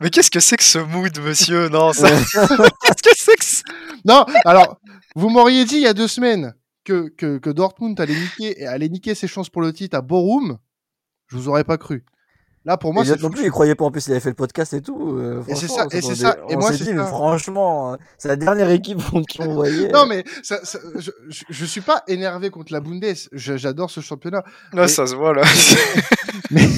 mais 0.00 0.10
qu'est-ce 0.10 0.30
que 0.30 0.40
c'est 0.40 0.56
que 0.56 0.64
ce 0.64 0.78
mood, 0.78 1.16
monsieur? 1.20 1.68
Non, 1.68 1.92
ça... 1.92 2.08
qu'est-ce 2.82 3.02
que 3.02 3.11
sexe. 3.32 3.62
Non, 4.04 4.24
alors, 4.44 4.78
vous 5.14 5.28
m'auriez 5.28 5.64
dit 5.64 5.76
il 5.76 5.82
y 5.82 5.86
a 5.86 5.94
deux 5.94 6.08
semaines 6.08 6.54
que, 6.84 7.08
que, 7.08 7.38
que 7.38 7.50
Dortmund 7.50 7.98
allait 8.00 8.14
niquer, 8.14 8.66
allait 8.66 8.88
niquer 8.88 9.14
ses 9.14 9.28
chances 9.28 9.48
pour 9.48 9.62
le 9.62 9.72
titre 9.72 9.96
à 9.96 10.00
Borum, 10.00 10.58
je 11.28 11.36
vous 11.36 11.48
aurais 11.48 11.64
pas 11.64 11.78
cru. 11.78 12.04
Là, 12.64 12.76
pour 12.76 12.94
moi, 12.94 13.04
c'est 13.04 13.20
non 13.20 13.30
plus, 13.30 13.44
il 13.44 13.50
croyait 13.50 13.74
pas 13.74 13.84
en 13.84 13.90
plus, 13.90 14.06
il 14.06 14.12
avait 14.12 14.20
fait 14.20 14.28
le 14.28 14.36
podcast 14.36 14.72
et 14.72 14.80
tout. 14.80 15.18
Euh, 15.18 15.42
et 15.48 15.56
c'est 15.56 15.66
ça, 15.66 15.86
et 15.90 16.00
c'est 16.00 16.14
ça. 16.14 16.36
Et 16.48 16.54
moi, 16.54 16.72
c'est 16.72 16.96
franchement, 16.96 17.96
c'est 18.18 18.28
la 18.28 18.36
dernière 18.36 18.70
équipe 18.70 19.00
qu'on 19.36 19.52
voyait. 19.52 19.88
non, 19.88 20.06
mais 20.06 20.22
ça, 20.44 20.60
je, 20.94 21.10
je, 21.28 21.64
suis 21.64 21.80
pas 21.80 22.04
énervé 22.06 22.50
contre 22.50 22.72
la 22.72 22.78
Bundes. 22.78 23.04
J'adore 23.32 23.90
ce 23.90 24.00
championnat. 24.00 24.44
Là, 24.72 24.86
ça 24.86 25.08
se 25.08 25.16
voit 25.16 25.34
là. 25.34 25.42
mais, 26.52 26.68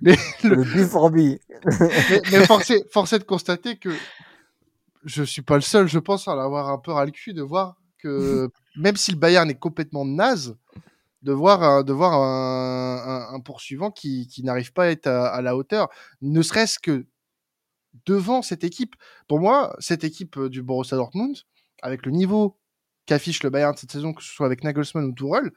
mais 0.00 0.16
le, 0.44 0.62
le 0.62 1.10
mais, 1.12 2.22
mais 2.32 2.46
forcé, 2.46 2.82
forcé 2.90 3.18
de 3.18 3.24
constater 3.24 3.76
que 3.76 3.90
je 5.04 5.22
suis 5.22 5.42
pas 5.42 5.56
le 5.56 5.60
seul, 5.60 5.86
je 5.86 5.98
pense, 5.98 6.28
à 6.28 6.32
avoir 6.32 6.70
un 6.70 6.78
peu 6.78 6.92
ras 6.92 7.04
le 7.04 7.10
cul 7.10 7.34
de 7.34 7.42
voir 7.42 7.76
que 7.98 8.48
même 8.76 8.96
si 8.96 9.12
le 9.12 9.18
Bayern 9.18 9.48
est 9.50 9.58
complètement 9.58 10.04
naze, 10.04 10.56
de 11.22 11.32
voir, 11.32 11.84
de 11.84 11.92
voir 11.92 12.14
un, 12.14 13.40
poursuivant 13.40 13.90
qui, 13.90 14.28
n'arrive 14.42 14.72
pas 14.72 14.84
à 14.84 14.88
être 14.88 15.06
à, 15.06 15.40
la 15.42 15.56
hauteur, 15.56 15.88
ne 16.20 16.42
serait-ce 16.42 16.78
que 16.78 17.06
devant 18.06 18.42
cette 18.42 18.64
équipe. 18.64 18.94
Pour 19.28 19.40
moi, 19.40 19.74
cette 19.78 20.04
équipe 20.04 20.36
euh, 20.36 20.48
du 20.48 20.62
Borussia 20.62 20.96
Dortmund, 20.96 21.36
avec 21.80 22.04
le 22.04 22.12
niveau 22.12 22.58
qu'affiche 23.06 23.42
le 23.42 23.50
Bayern 23.50 23.76
cette 23.76 23.92
saison, 23.92 24.12
que 24.12 24.22
ce 24.22 24.30
soit 24.30 24.46
avec 24.46 24.64
Nagelsmann 24.64 25.04
ou 25.04 25.12
Tourelle, 25.12 25.52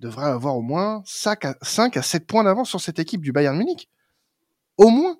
devrait 0.00 0.26
avoir 0.26 0.56
au 0.56 0.62
moins 0.62 1.02
5 1.04 1.44
à, 1.44 1.56
5 1.60 1.96
à 1.96 2.02
7 2.02 2.26
points 2.26 2.44
d'avance 2.44 2.70
sur 2.70 2.80
cette 2.80 2.98
équipe 2.98 3.20
du 3.20 3.32
Bayern 3.32 3.56
Munich. 3.56 3.88
Au 4.78 4.88
moins. 4.88 5.18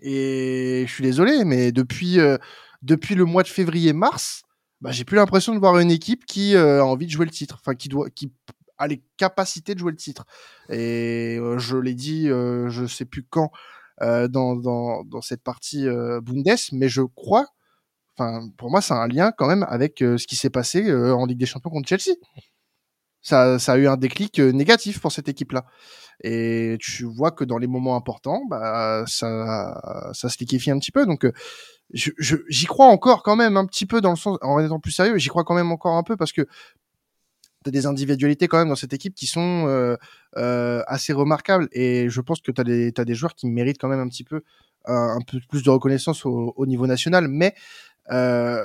Et 0.00 0.84
je 0.86 0.92
suis 0.92 1.04
désolé, 1.04 1.44
mais 1.44 1.70
depuis, 1.72 2.18
euh, 2.18 2.38
depuis 2.84 3.14
le 3.14 3.24
mois 3.24 3.42
de 3.42 3.48
février-mars, 3.48 4.42
bah, 4.80 4.92
j'ai 4.92 5.04
plus 5.04 5.16
l'impression 5.16 5.54
de 5.54 5.58
voir 5.58 5.78
une 5.78 5.90
équipe 5.90 6.26
qui 6.26 6.54
euh, 6.54 6.80
a 6.80 6.84
envie 6.84 7.06
de 7.06 7.10
jouer 7.10 7.24
le 7.24 7.30
titre, 7.32 7.58
enfin 7.60 7.74
qui 7.74 7.88
doit, 7.88 8.10
qui 8.10 8.32
a 8.78 8.86
les 8.86 9.02
capacités 9.16 9.74
de 9.74 9.80
jouer 9.80 9.92
le 9.92 9.96
titre. 9.96 10.24
Et 10.68 11.38
euh, 11.38 11.58
je 11.58 11.76
l'ai 11.76 11.94
dit, 11.94 12.28
euh, 12.28 12.68
je 12.68 12.86
sais 12.86 13.04
plus 13.04 13.24
quand 13.24 13.50
euh, 14.02 14.28
dans, 14.28 15.04
cette 15.22 15.42
partie 15.42 15.86
Bundes, 16.22 16.58
mais 16.72 16.88
je 16.88 17.02
crois, 17.02 17.46
enfin 18.16 18.48
pour 18.56 18.70
moi, 18.70 18.80
c'est 18.80 18.94
un 18.94 19.08
lien 19.08 19.32
quand 19.32 19.46
même 19.46 19.64
avec 19.68 19.98
ce 20.00 20.26
qui 20.26 20.36
s'est 20.36 20.50
passé 20.50 20.92
en 20.92 21.26
Ligue 21.26 21.38
des 21.38 21.46
Champions 21.46 21.70
contre 21.70 21.88
Chelsea. 21.88 22.16
Ça, 23.22 23.58
ça 23.58 23.72
a 23.72 23.76
eu 23.78 23.86
un 23.88 23.96
déclic 23.96 24.38
négatif 24.38 25.00
pour 25.00 25.10
cette 25.10 25.30
équipe-là. 25.30 25.64
Et 26.22 26.76
tu 26.78 27.04
vois 27.04 27.30
que 27.30 27.42
dans 27.44 27.56
les 27.56 27.66
moments 27.66 27.96
importants, 27.96 28.42
bah, 28.50 29.04
ça, 29.06 29.80
ça 30.12 30.28
se 30.28 30.38
liquéfie 30.38 30.70
un 30.70 30.78
petit 30.78 30.92
peu. 30.92 31.06
Donc, 31.06 31.26
j'y 31.94 32.12
je, 32.18 32.66
crois 32.66 32.86
encore 32.86 33.22
quand 33.22 33.36
même 33.36 33.56
un 33.56 33.64
petit 33.66 33.86
peu 33.86 34.00
dans 34.00 34.10
le 34.10 34.16
sens, 34.16 34.38
en 34.42 34.58
étant 34.58 34.80
plus 34.80 34.92
sérieux, 34.92 35.16
j'y 35.16 35.28
crois 35.28 35.44
quand 35.44 35.54
même 35.54 35.72
encore 35.72 35.96
un 35.96 36.02
peu 36.02 36.16
parce 36.16 36.32
que 36.32 36.46
t'as 37.64 37.70
des 37.70 37.86
individualités 37.86 38.48
quand 38.48 38.58
même 38.58 38.68
dans 38.68 38.76
cette 38.76 38.92
équipe 38.92 39.14
qui 39.14 39.26
sont 39.26 39.64
euh, 39.66 39.96
euh, 40.36 40.82
assez 40.86 41.12
remarquables 41.12 41.68
et 41.72 42.10
je 42.10 42.20
pense 42.20 42.40
que 42.40 42.52
tu 42.52 42.60
as 42.60 42.64
des, 42.64 42.92
as 42.96 43.14
joueurs 43.14 43.34
qui 43.34 43.46
méritent 43.46 43.78
quand 43.80 43.88
même 43.88 44.00
un 44.00 44.08
petit 44.08 44.24
peu 44.24 44.42
un, 44.86 45.20
peu 45.26 45.38
plus 45.48 45.62
de 45.62 45.70
reconnaissance 45.70 46.26
au, 46.26 46.52
au 46.56 46.66
niveau 46.66 46.86
national. 46.86 47.28
Mais 47.28 47.54
euh, 48.10 48.62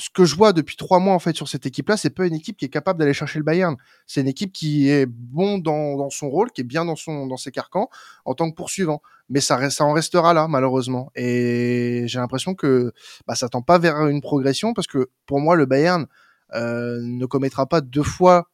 ce 0.00 0.08
que 0.10 0.24
je 0.24 0.34
vois 0.34 0.52
depuis 0.52 0.76
trois 0.76 0.98
mois 0.98 1.14
en 1.14 1.18
fait 1.18 1.36
sur 1.36 1.46
cette 1.46 1.66
équipe-là, 1.66 1.96
c'est 1.96 2.10
pas 2.10 2.26
une 2.26 2.34
équipe 2.34 2.56
qui 2.56 2.64
est 2.64 2.70
capable 2.70 2.98
d'aller 2.98 3.12
chercher 3.12 3.38
le 3.38 3.44
Bayern. 3.44 3.76
C'est 4.06 4.22
une 4.22 4.28
équipe 4.28 4.52
qui 4.52 4.88
est 4.88 5.06
bon 5.06 5.58
dans, 5.58 6.08
son 6.10 6.30
rôle, 6.30 6.50
qui 6.52 6.62
est 6.62 6.64
bien 6.64 6.86
dans 6.86 6.96
son 6.96 7.26
dans 7.26 7.36
ses 7.36 7.50
carcans 7.50 7.90
en 8.24 8.34
tant 8.34 8.50
que 8.50 8.56
poursuivant. 8.56 9.02
Mais 9.28 9.40
ça, 9.40 9.70
ça 9.70 9.84
en 9.84 9.92
restera 9.92 10.32
là 10.32 10.48
malheureusement. 10.48 11.10
Et 11.14 12.04
j'ai 12.06 12.18
l'impression 12.18 12.54
que 12.54 12.92
bah, 13.26 13.34
ça 13.34 13.48
tend 13.48 13.62
pas 13.62 13.78
vers 13.78 14.06
une 14.06 14.22
progression 14.22 14.72
parce 14.72 14.86
que 14.86 15.10
pour 15.26 15.38
moi 15.38 15.54
le 15.54 15.66
Bayern 15.66 16.06
euh, 16.54 16.98
ne 17.02 17.26
commettra 17.26 17.66
pas 17.66 17.82
deux 17.82 18.02
fois 18.02 18.48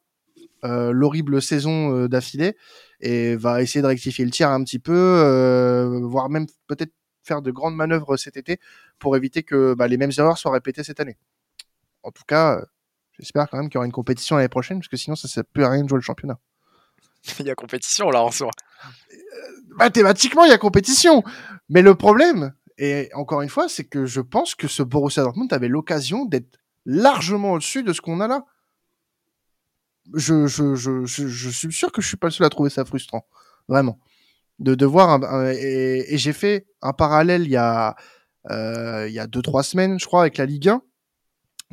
euh, 0.65 0.91
l'horrible 0.91 1.41
saison 1.41 1.95
euh, 1.95 2.07
d'affilée 2.09 2.57
et 2.99 3.35
va 3.37 3.61
essayer 3.61 3.81
de 3.81 3.87
rectifier 3.87 4.25
le 4.25 4.31
tir 4.31 4.49
un 4.49 4.63
petit 4.63 4.79
peu, 4.79 5.99
voire 6.03 6.29
même 6.29 6.47
peut-être 6.67 6.91
faire 7.23 7.41
de 7.41 7.51
grandes 7.51 7.75
manœuvres 7.75 8.17
cet 8.17 8.37
été 8.37 8.59
pour 8.99 9.15
éviter 9.15 9.43
que 9.43 9.75
bah, 9.75 9.87
les 9.87 9.97
mêmes 9.97 10.11
erreurs 10.17 10.37
soient 10.37 10.51
répétées 10.51 10.83
cette 10.83 10.99
année. 10.99 11.17
En 12.03 12.11
tout 12.11 12.23
cas, 12.27 12.61
j'espère 13.17 13.49
quand 13.49 13.57
même 13.57 13.69
qu'il 13.69 13.75
y 13.75 13.77
aura 13.77 13.85
une 13.85 13.91
compétition 13.91 14.35
l'année 14.35 14.49
prochaine, 14.49 14.79
parce 14.79 14.87
que 14.87 14.97
sinon 14.97 15.15
ça 15.15 15.27
ne 15.27 15.31
sert 15.31 15.45
plus 15.45 15.63
à 15.63 15.69
rien 15.69 15.83
de 15.83 15.89
jouer 15.89 15.97
le 15.97 16.03
championnat. 16.03 16.39
il 17.39 17.45
y 17.45 17.51
a 17.51 17.55
compétition 17.55 18.09
là 18.09 18.23
en 18.23 18.31
soi. 18.31 18.51
Mathématiquement, 19.69 20.45
il 20.45 20.49
y 20.49 20.53
a 20.53 20.57
compétition. 20.57 21.23
Mais 21.69 21.81
le 21.81 21.95
problème, 21.95 22.53
et 22.77 23.09
encore 23.13 23.41
une 23.41 23.49
fois, 23.49 23.67
c'est 23.69 23.83
que 23.83 24.05
je 24.05 24.21
pense 24.21 24.55
que 24.55 24.67
ce 24.67 24.83
Borussia 24.83 25.23
Dortmund 25.23 25.51
avait 25.53 25.67
l'occasion 25.67 26.25
d'être 26.25 26.59
largement 26.85 27.53
au-dessus 27.53 27.83
de 27.83 27.93
ce 27.93 28.01
qu'on 28.01 28.19
a 28.21 28.27
là. 28.27 28.45
Je, 30.13 30.47
je, 30.47 30.75
je, 30.75 31.05
je, 31.05 31.49
suis 31.49 31.73
sûr 31.73 31.91
que 31.91 32.01
je 32.01 32.07
suis 32.07 32.17
pas 32.17 32.27
le 32.27 32.31
seul 32.31 32.47
à 32.47 32.49
trouver 32.49 32.69
ça 32.69 32.85
frustrant. 32.85 33.27
Vraiment. 33.67 33.99
De, 34.59 34.73
de 34.73 34.85
voir 34.85 35.19
et, 35.51 36.17
j'ai 36.17 36.33
fait 36.33 36.65
un 36.81 36.93
parallèle 36.93 37.43
il 37.43 37.51
y 37.51 37.57
a 37.57 37.95
euh, 38.49 39.07
il 39.07 39.13
y 39.13 39.19
a 39.19 39.27
deux 39.27 39.43
trois 39.43 39.61
semaines 39.61 39.99
je 39.99 40.05
crois 40.07 40.21
avec 40.21 40.37
la 40.37 40.47
Ligue 40.47 40.69
1 40.69 40.81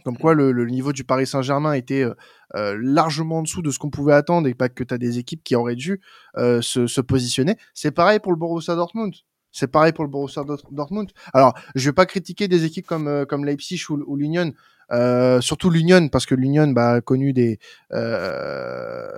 comme 0.05 0.19
quoi 0.19 0.35
le, 0.35 0.53
niveau 0.67 0.93
du 0.93 1.05
Paris 1.05 1.27
Saint-Germain 1.27 1.73
était 1.73 2.03
euh, 2.03 2.15
euh, 2.57 2.79
largement 2.81 3.39
en 3.39 3.43
dessous 3.43 3.63
de 3.63 3.71
ce 3.71 3.79
qu'on 3.79 3.91
pouvait 3.91 4.15
attendre 4.15 4.49
et 4.49 4.55
pas 4.55 4.69
que 4.69 4.85
tu 4.85 4.93
as 4.93 4.99
des 4.99 5.19
équipes 5.19 5.43
qui 5.45 5.57
auraient 5.57 5.77
dû 5.77 6.01
se, 6.37 6.87
se 6.87 7.01
positionner 7.01 7.57
c'est 7.75 7.93
pareil 7.93 8.19
pour 8.19 8.33
le 8.33 8.39
Borussia 8.39 8.75
Dortmund 8.75 9.15
c'est 9.53 9.69
pareil 9.69 9.93
pour 9.93 10.03
le 10.03 10.11
Borussia 10.11 10.43
Dortmund. 10.73 11.13
Alors, 11.33 11.55
je 11.77 11.89
vais 11.89 11.93
pas 11.93 12.07
critiquer 12.07 12.49
des 12.49 12.65
équipes 12.65 12.89
comme 12.89 13.25
comme 13.27 13.45
Leipzig 13.45 13.81
ou, 13.89 14.17
l'Union, 14.17 14.53
euh, 14.93 15.41
surtout 15.41 15.71
l'Union 15.71 16.09
parce 16.09 16.27
que 16.27 16.35
l'Union 16.35 16.67
bah, 16.69 16.95
a 16.95 17.01
connu 17.01 17.33
des 17.33 17.59
euh, 17.93 19.09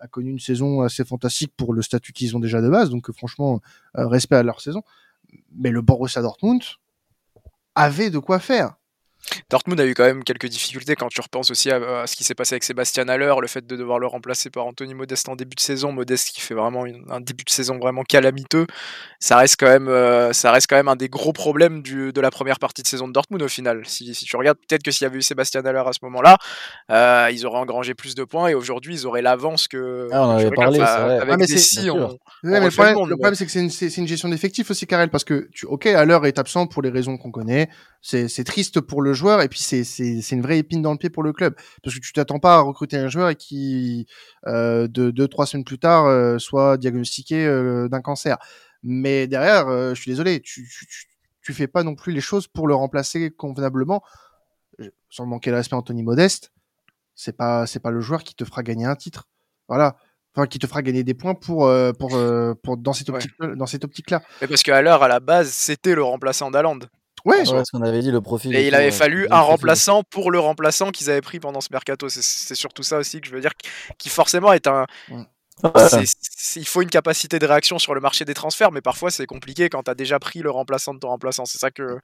a 0.00 0.08
connu 0.08 0.30
une 0.30 0.38
saison 0.38 0.82
assez 0.82 1.04
fantastique 1.04 1.52
pour 1.56 1.72
le 1.72 1.82
statut 1.82 2.12
qu'ils 2.12 2.36
ont 2.36 2.40
déjà 2.40 2.60
de 2.60 2.68
base. 2.68 2.90
Donc 2.90 3.10
franchement, 3.12 3.60
euh, 3.96 4.06
respect 4.06 4.36
à 4.36 4.42
leur 4.42 4.60
saison. 4.60 4.82
Mais 5.54 5.70
le 5.70 5.82
Borussia 5.82 6.22
Dortmund 6.22 6.62
avait 7.74 8.10
de 8.10 8.18
quoi 8.18 8.38
faire. 8.38 8.76
Dortmund 9.50 9.80
a 9.80 9.86
eu 9.86 9.94
quand 9.94 10.04
même 10.04 10.24
quelques 10.24 10.48
difficultés 10.48 10.96
quand 10.96 11.08
tu 11.08 11.20
repenses 11.20 11.50
aussi 11.50 11.70
à, 11.70 12.06
ce 12.06 12.16
qui 12.16 12.24
s'est 12.24 12.34
passé 12.34 12.54
avec 12.54 12.64
Sébastien 12.64 13.08
Haller, 13.08 13.34
le 13.40 13.46
fait 13.46 13.66
de 13.66 13.76
devoir 13.76 13.98
le 13.98 14.06
remplacer 14.06 14.50
par 14.50 14.66
Anthony 14.66 14.94
Modeste 14.94 15.28
en 15.28 15.36
début 15.36 15.54
de 15.54 15.60
saison, 15.60 15.92
Modeste 15.92 16.30
qui 16.30 16.40
fait 16.40 16.54
vraiment 16.54 16.84
un 17.10 17.20
début 17.20 17.44
de 17.44 17.50
saison 17.50 17.78
vraiment 17.78 18.02
calamiteux, 18.02 18.66
ça 19.20 19.36
reste 19.36 19.56
quand 19.58 19.66
même, 19.66 19.88
euh, 19.88 20.32
ça 20.32 20.52
reste 20.52 20.68
quand 20.68 20.76
même 20.76 20.88
un 20.88 20.96
des 20.96 21.08
gros 21.08 21.32
problèmes 21.32 21.82
du, 21.82 22.12
de 22.12 22.20
la 22.20 22.30
première 22.30 22.58
partie 22.58 22.82
de 22.82 22.88
saison 22.88 23.08
de 23.08 23.12
Dortmund 23.12 23.42
au 23.42 23.48
final. 23.48 23.82
Si, 23.86 24.14
si 24.14 24.24
tu 24.24 24.36
regardes, 24.36 24.58
peut-être 24.58 24.82
que 24.82 24.90
s'il 24.90 25.04
y 25.04 25.06
avait 25.06 25.18
eu 25.18 25.22
Sébastien 25.22 25.64
Haller 25.64 25.82
à 25.86 25.92
ce 25.92 26.00
moment-là, 26.02 26.36
euh, 26.90 27.28
ils 27.32 27.46
auraient 27.46 27.58
engrangé 27.58 27.94
plus 27.94 28.14
de 28.14 28.24
points 28.24 28.48
et 28.48 28.54
aujourd'hui 28.54 28.94
ils 28.94 29.06
auraient 29.06 29.22
l'avance 29.22 29.68
que. 29.68 30.08
Ah, 30.12 30.26
on 30.26 30.30
avait 30.30 30.50
parlé, 30.50 30.80
avec 30.80 31.32
ah, 31.32 31.36
mais 32.42 32.60
le 32.60 33.16
problème, 33.16 33.34
c'est 33.34 33.46
que 33.46 33.52
c'est 33.52 33.60
une, 33.60 33.70
une, 34.02 34.08
gestion 34.08 34.28
d'effectifs 34.28 34.70
aussi, 34.70 34.86
Karel, 34.86 35.10
parce 35.10 35.24
que 35.24 35.48
tu, 35.52 35.66
ok, 35.66 35.86
Haller 35.86 36.18
est 36.24 36.38
absent 36.38 36.66
pour 36.66 36.82
les 36.82 36.90
raisons 36.90 37.16
qu'on 37.16 37.30
connaît, 37.30 37.68
c'est 38.00 38.44
triste 38.44 38.80
pour 38.80 39.02
le 39.02 39.12
joueur 39.16 39.42
et 39.42 39.48
puis 39.48 39.58
c'est 39.58 40.30
une 40.30 40.42
vraie 40.42 40.58
épine 40.58 40.82
dans 40.82 40.92
le 40.92 40.98
pied 40.98 41.10
pour 41.10 41.24
le 41.24 41.32
club 41.32 41.56
parce 41.82 41.96
que 41.96 42.00
tu 42.00 42.12
t'attends 42.12 42.38
pas 42.38 42.56
à 42.56 42.60
recruter 42.60 42.96
un 42.96 43.08
joueur 43.08 43.30
et 43.30 43.34
qui 43.34 44.06
euh, 44.46 44.86
de 44.86 45.10
deux 45.10 45.26
trois 45.26 45.46
semaines 45.46 45.64
plus 45.64 45.80
tard 45.80 46.06
euh, 46.06 46.38
soit 46.38 46.76
diagnostiqué 46.76 47.46
euh, 47.46 47.88
d'un 47.88 48.00
cancer. 48.00 48.38
Mais 48.82 49.26
derrière, 49.26 49.68
euh, 49.68 49.94
je 49.94 50.00
suis 50.00 50.10
désolé, 50.10 50.40
tu, 50.40 50.68
tu, 50.68 50.86
tu, 51.42 51.54
fais 51.54 51.66
pas 51.66 51.82
non 51.82 51.94
plus 51.94 52.12
les 52.12 52.20
choses 52.20 52.46
pour 52.46 52.68
le 52.68 52.74
remplacer 52.74 53.30
convenablement. 53.30 54.02
Sans 55.08 55.24
manquer 55.24 55.50
le 55.50 55.56
respect 55.56 55.74
Anthony 55.74 56.02
Modeste, 56.02 56.52
c'est 57.14 57.36
pas 57.36 57.66
c'est 57.66 57.80
pas 57.80 57.90
le 57.90 58.00
joueur 58.00 58.22
qui 58.22 58.34
te 58.34 58.44
fera 58.44 58.62
gagner 58.62 58.84
un 58.84 58.96
titre. 58.96 59.28
Voilà. 59.68 59.96
Enfin, 60.34 60.46
qui 60.46 60.58
te 60.58 60.66
fera 60.66 60.82
gagner 60.82 61.02
des 61.02 61.14
points 61.14 61.34
pour, 61.34 61.72
pour, 61.98 62.18
pour 62.62 62.76
dans 62.76 62.92
cette 62.92 63.08
optique, 63.08 63.32
dans 63.40 63.64
cette 63.64 63.84
optique-là. 63.84 64.22
Mais 64.42 64.46
parce 64.46 64.62
qu'à 64.62 64.82
l'heure, 64.82 65.02
à 65.02 65.08
la 65.08 65.18
base, 65.18 65.48
c'était 65.48 65.94
le 65.94 66.02
remplaçant 66.02 66.50
d'Aland. 66.50 66.80
Ouais, 67.26 67.38
ouais 67.40 67.64
ce 67.64 67.72
qu'on 67.72 67.82
avait 67.82 68.00
dit, 68.00 68.12
le 68.12 68.20
profil. 68.20 68.54
Et 68.54 68.68
il 68.68 68.74
avait 68.74 68.92
fallu 68.92 69.26
un 69.30 69.40
remplaçant 69.40 70.04
pour 70.04 70.30
le 70.30 70.38
remplaçant 70.38 70.92
qu'ils 70.92 71.10
avaient 71.10 71.20
pris 71.20 71.40
pendant 71.40 71.60
ce 71.60 71.68
mercato. 71.72 72.08
C'est 72.08 72.54
surtout 72.54 72.84
ça 72.84 72.98
aussi 72.98 73.20
que 73.20 73.26
je 73.26 73.34
veux 73.34 73.40
dire, 73.40 73.52
qui 73.98 74.08
forcément 74.08 74.52
est 74.52 74.68
un. 74.68 74.86
il 75.64 76.66
faut 76.66 76.82
une 76.82 76.90
capacité 76.90 77.38
de 77.38 77.46
réaction 77.46 77.78
sur 77.78 77.94
le 77.94 78.00
marché 78.00 78.24
des 78.24 78.34
transferts, 78.34 78.70
mais 78.70 78.82
parfois 78.82 79.10
c'est 79.10 79.26
compliqué 79.26 79.68
quand 79.68 79.82
tu 79.82 79.90
as 79.90 79.94
déjà 79.94 80.18
pris 80.18 80.40
le 80.40 80.50
remplaçant 80.50 80.94
de 80.94 80.98
ton 81.00 81.08
remplaçant. 81.08 81.46
C'est 81.46 81.58
ça 81.58 81.70
que 81.70 81.98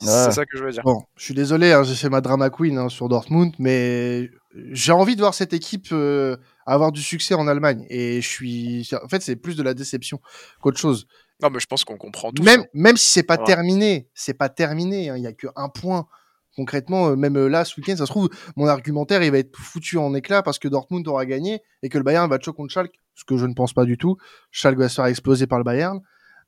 c'est 0.00 0.32
ça 0.32 0.44
que 0.44 0.58
je 0.58 0.64
veux 0.64 0.72
dire. 0.72 0.82
Bon, 0.84 1.02
je 1.16 1.24
suis 1.24 1.34
désolé, 1.34 1.72
hein, 1.72 1.82
j'ai 1.82 1.94
fait 1.94 2.10
ma 2.10 2.20
drama 2.20 2.50
queen 2.50 2.76
hein, 2.76 2.88
sur 2.90 3.08
Dortmund, 3.08 3.54
mais 3.58 4.28
j'ai 4.72 4.92
envie 4.92 5.16
de 5.16 5.20
voir 5.20 5.34
cette 5.34 5.52
équipe 5.52 5.88
euh, 5.92 6.36
avoir 6.66 6.92
du 6.92 7.02
succès 7.02 7.34
en 7.34 7.48
Allemagne. 7.48 7.86
Et 7.88 8.20
je 8.20 8.28
suis, 8.28 8.90
en 9.02 9.08
fait, 9.08 9.22
c'est 9.22 9.36
plus 9.36 9.56
de 9.56 9.62
la 9.62 9.74
déception 9.74 10.20
qu'autre 10.60 10.78
chose. 10.78 11.06
Non, 11.42 11.50
mais 11.50 11.60
je 11.60 11.66
pense 11.66 11.84
qu'on 11.84 11.98
comprend 11.98 12.32
tout. 12.32 12.42
Même, 12.42 12.64
même 12.72 12.96
si 12.96 13.12
c'est 13.12 13.22
pas 13.22 13.38
terminé, 13.38 14.08
c'est 14.14 14.34
pas 14.34 14.48
terminé. 14.48 15.10
Hein, 15.10 15.16
il 15.16 15.22
y 15.22 15.26
a 15.26 15.32
que 15.32 15.48
un 15.56 15.68
point. 15.68 16.06
Concrètement, 16.54 17.08
euh, 17.08 17.16
même 17.16 17.36
euh, 17.36 17.48
là, 17.48 17.66
ce 17.66 17.78
week-end, 17.78 17.96
ça 17.96 18.06
se 18.06 18.10
trouve, 18.10 18.30
mon 18.56 18.66
argumentaire, 18.66 19.22
il 19.22 19.30
va 19.30 19.36
être 19.36 19.54
foutu 19.54 19.98
en 19.98 20.14
éclat 20.14 20.42
parce 20.42 20.58
que 20.58 20.68
Dortmund 20.68 21.06
aura 21.06 21.26
gagné 21.26 21.60
et 21.82 21.90
que 21.90 21.98
le 21.98 22.04
Bayern 22.04 22.30
va 22.30 22.38
choquer 22.40 22.56
contre 22.56 22.72
Schalke, 22.72 22.98
ce 23.14 23.24
que 23.24 23.36
je 23.36 23.44
ne 23.44 23.52
pense 23.52 23.74
pas 23.74 23.84
du 23.84 23.98
tout. 23.98 24.16
Schalke 24.50 24.78
va 24.78 24.88
se 24.88 24.94
faire 24.94 25.04
exploser 25.04 25.46
par 25.46 25.58
le 25.58 25.64
Bayern. 25.64 26.00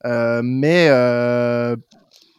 Euh, 0.07 0.41
mais 0.43 0.89
euh, 0.89 1.77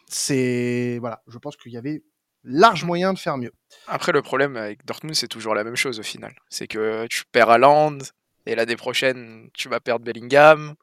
c'est 0.08 0.98
voilà, 1.00 1.22
je 1.28 1.38
pense 1.38 1.58
qu'il 1.58 1.72
y 1.72 1.78
avait 1.78 2.02
large 2.44 2.86
moyen 2.86 3.14
de 3.14 3.20
faire 3.20 3.38
mieux. 3.38 3.52
Après, 3.88 4.12
le 4.12 4.22
problème 4.22 4.56
avec 4.56 4.86
Dortmund, 4.86 5.16
c'est 5.16 5.28
toujours 5.28 5.54
la 5.54 5.64
même 5.64 5.76
chose 5.76 6.00
au 6.00 6.04
final. 6.04 6.34
C'est 6.50 6.68
que 6.68 7.06
tu 7.08 7.24
perds 7.32 7.58
Land 7.60 8.00
et 8.46 8.56
l'année 8.56 8.78
prochaine, 8.78 9.50
tu 9.54 9.70
vas 9.70 9.80
perdre 9.80 10.06
Bellingham. 10.06 10.76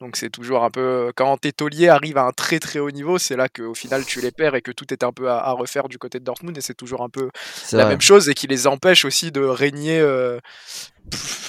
Donc 0.00 0.16
c'est 0.16 0.30
toujours 0.30 0.64
un 0.64 0.70
peu. 0.70 1.12
Quand 1.14 1.36
tes 1.36 1.52
tauliers 1.52 1.88
arrivent 1.88 2.18
à 2.18 2.24
un 2.24 2.32
très 2.32 2.58
très 2.58 2.78
haut 2.78 2.90
niveau, 2.90 3.18
c'est 3.18 3.36
là 3.36 3.48
qu'au 3.48 3.74
final 3.74 4.04
tu 4.04 4.20
les 4.20 4.32
perds 4.32 4.56
et 4.56 4.62
que 4.62 4.72
tout 4.72 4.92
est 4.92 5.04
un 5.04 5.12
peu 5.12 5.30
à, 5.30 5.52
refaire 5.52 5.88
du 5.88 5.98
côté 5.98 6.18
de 6.18 6.24
Dortmund 6.24 6.56
et 6.58 6.60
c'est 6.60 6.74
toujours 6.74 7.02
un 7.02 7.08
peu 7.08 7.30
la 7.72 7.86
même 7.86 8.00
chose 8.00 8.28
et 8.28 8.34
qui 8.34 8.46
les 8.46 8.66
empêche 8.66 9.04
aussi 9.04 9.30
de 9.30 9.40
régner, 9.40 10.00
euh, 10.00 10.40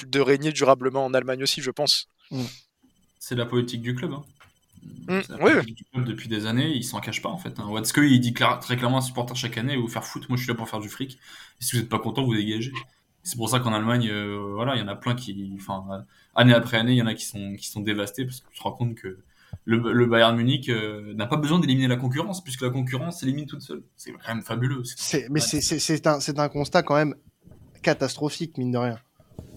de 0.06 0.20
régner 0.20 0.52
durablement 0.52 1.04
en 1.04 1.12
Allemagne 1.12 1.42
aussi, 1.42 1.60
je 1.60 1.70
pense. 1.70 2.08
Mm. 2.30 2.44
C'est 3.18 3.34
la 3.34 3.46
politique 3.46 3.82
du 3.82 3.94
club. 3.94 4.12
Hein. 4.12 4.24
Mm, 5.08 5.20
oui. 5.40 6.04
depuis 6.04 6.28
des 6.28 6.46
années, 6.46 6.68
il 6.68 6.84
s'en 6.84 7.00
cache 7.00 7.20
pas 7.20 7.28
en 7.28 7.38
fait. 7.38 7.58
Hein. 7.58 7.66
Watzke, 7.68 7.98
il 7.98 8.20
dit 8.20 8.32
très 8.32 8.76
clairement 8.76 8.98
à 8.98 9.00
un 9.00 9.02
supporter 9.02 9.34
chaque 9.34 9.58
année 9.58 9.76
vous 9.76 9.88
faire 9.88 10.04
foutre, 10.04 10.26
moi 10.28 10.36
je 10.36 10.44
suis 10.44 10.52
là 10.52 10.56
pour 10.56 10.68
faire 10.68 10.80
du 10.80 10.88
fric. 10.88 11.18
Et 11.60 11.64
si 11.64 11.74
vous 11.74 11.82
n'êtes 11.82 11.90
pas 11.90 11.98
content, 11.98 12.24
vous 12.24 12.34
dégagez. 12.34 12.72
C'est 13.24 13.36
pour 13.36 13.48
ça 13.48 13.58
qu'en 13.58 13.72
Allemagne, 13.72 14.08
euh, 14.08 14.52
voilà, 14.54 14.76
il 14.76 14.80
y 14.80 14.82
en 14.82 14.88
a 14.88 14.94
plein 14.94 15.16
qui, 15.16 15.52
enfin, 15.56 16.04
année 16.36 16.54
après 16.54 16.76
année, 16.76 16.92
il 16.92 16.98
y 16.98 17.02
en 17.02 17.06
a 17.06 17.14
qui 17.14 17.24
sont 17.24 17.54
qui 17.54 17.68
sont 17.68 17.80
dévastés 17.80 18.24
parce 18.24 18.40
que 18.40 18.48
tu 18.50 18.58
te 18.58 18.62
rends 18.62 18.72
compte 18.72 18.94
que 18.94 19.18
le, 19.64 20.06
Bayern 20.06 20.36
Munich 20.36 20.68
euh, 20.68 21.14
n'a 21.14 21.26
pas 21.26 21.36
besoin 21.36 21.58
d'éliminer 21.58 21.88
la 21.88 21.96
concurrence 21.96 22.42
puisque 22.42 22.62
la 22.62 22.70
concurrence 22.70 23.20
s'élimine 23.20 23.46
toute 23.46 23.62
seule. 23.62 23.82
C'est 23.96 24.12
quand 24.12 24.34
même 24.34 24.42
fabuleux. 24.42 24.82
mais 25.30 25.40
c'est 25.40 26.06
un, 26.06 26.18
un 26.36 26.48
constat 26.48 26.82
quand 26.82 26.94
même 26.94 27.14
catastrophique 27.82 28.58
mine 28.58 28.72
de 28.72 28.78
rien. 28.78 28.98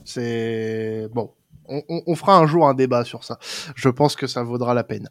C'est 0.03 1.07
bon 1.13 1.33
on, 1.69 2.15
fera 2.15 2.38
un 2.38 2.47
jour 2.47 2.67
un 2.67 2.73
débat 2.73 3.05
sur 3.05 3.23
ça. 3.23 3.38
Je 3.75 3.89
pense 3.89 4.15
que 4.15 4.27
ça 4.27 4.43
vaudra 4.43 4.73
la 4.73 4.83
peine. 4.83 5.07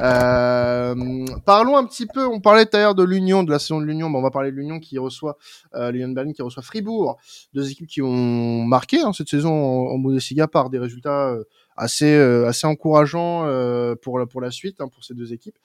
Euh, 0.00 1.24
parlons 1.44 1.76
un 1.76 1.86
petit 1.86 2.06
peu. 2.06 2.26
On 2.26 2.40
parlait 2.40 2.66
d'ailleurs 2.66 2.94
de 2.94 3.04
l'Union, 3.04 3.42
de 3.42 3.50
la 3.50 3.58
saison 3.58 3.80
de 3.80 3.86
l'Union. 3.86 4.10
Bon, 4.10 4.18
on 4.18 4.22
va 4.22 4.30
parler 4.30 4.50
de 4.50 4.56
l'Union 4.56 4.80
qui 4.80 4.98
reçoit 4.98 5.38
euh, 5.74 5.90
l'Union 5.90 6.08
Berlin 6.08 6.32
qui 6.32 6.42
reçoit 6.42 6.62
Fribourg. 6.62 7.18
Deux 7.54 7.70
équipes 7.70 7.86
qui 7.86 8.02
ont 8.02 8.64
marqué 8.64 9.00
hein, 9.00 9.12
cette 9.12 9.28
saison 9.28 9.52
en, 9.88 9.98
Bundesliga 9.98 10.48
par 10.48 10.70
des 10.70 10.78
résultats 10.78 11.30
euh, 11.30 11.44
assez 11.76 12.14
assez 12.14 12.66
encourageants 12.66 13.44
pour 14.02 14.18
la 14.18 14.26
pour 14.26 14.40
la 14.40 14.50
suite 14.50 14.80
hein, 14.80 14.88
pour 14.88 15.04
ces 15.04 15.14
deux 15.14 15.32
équipes. 15.32 15.56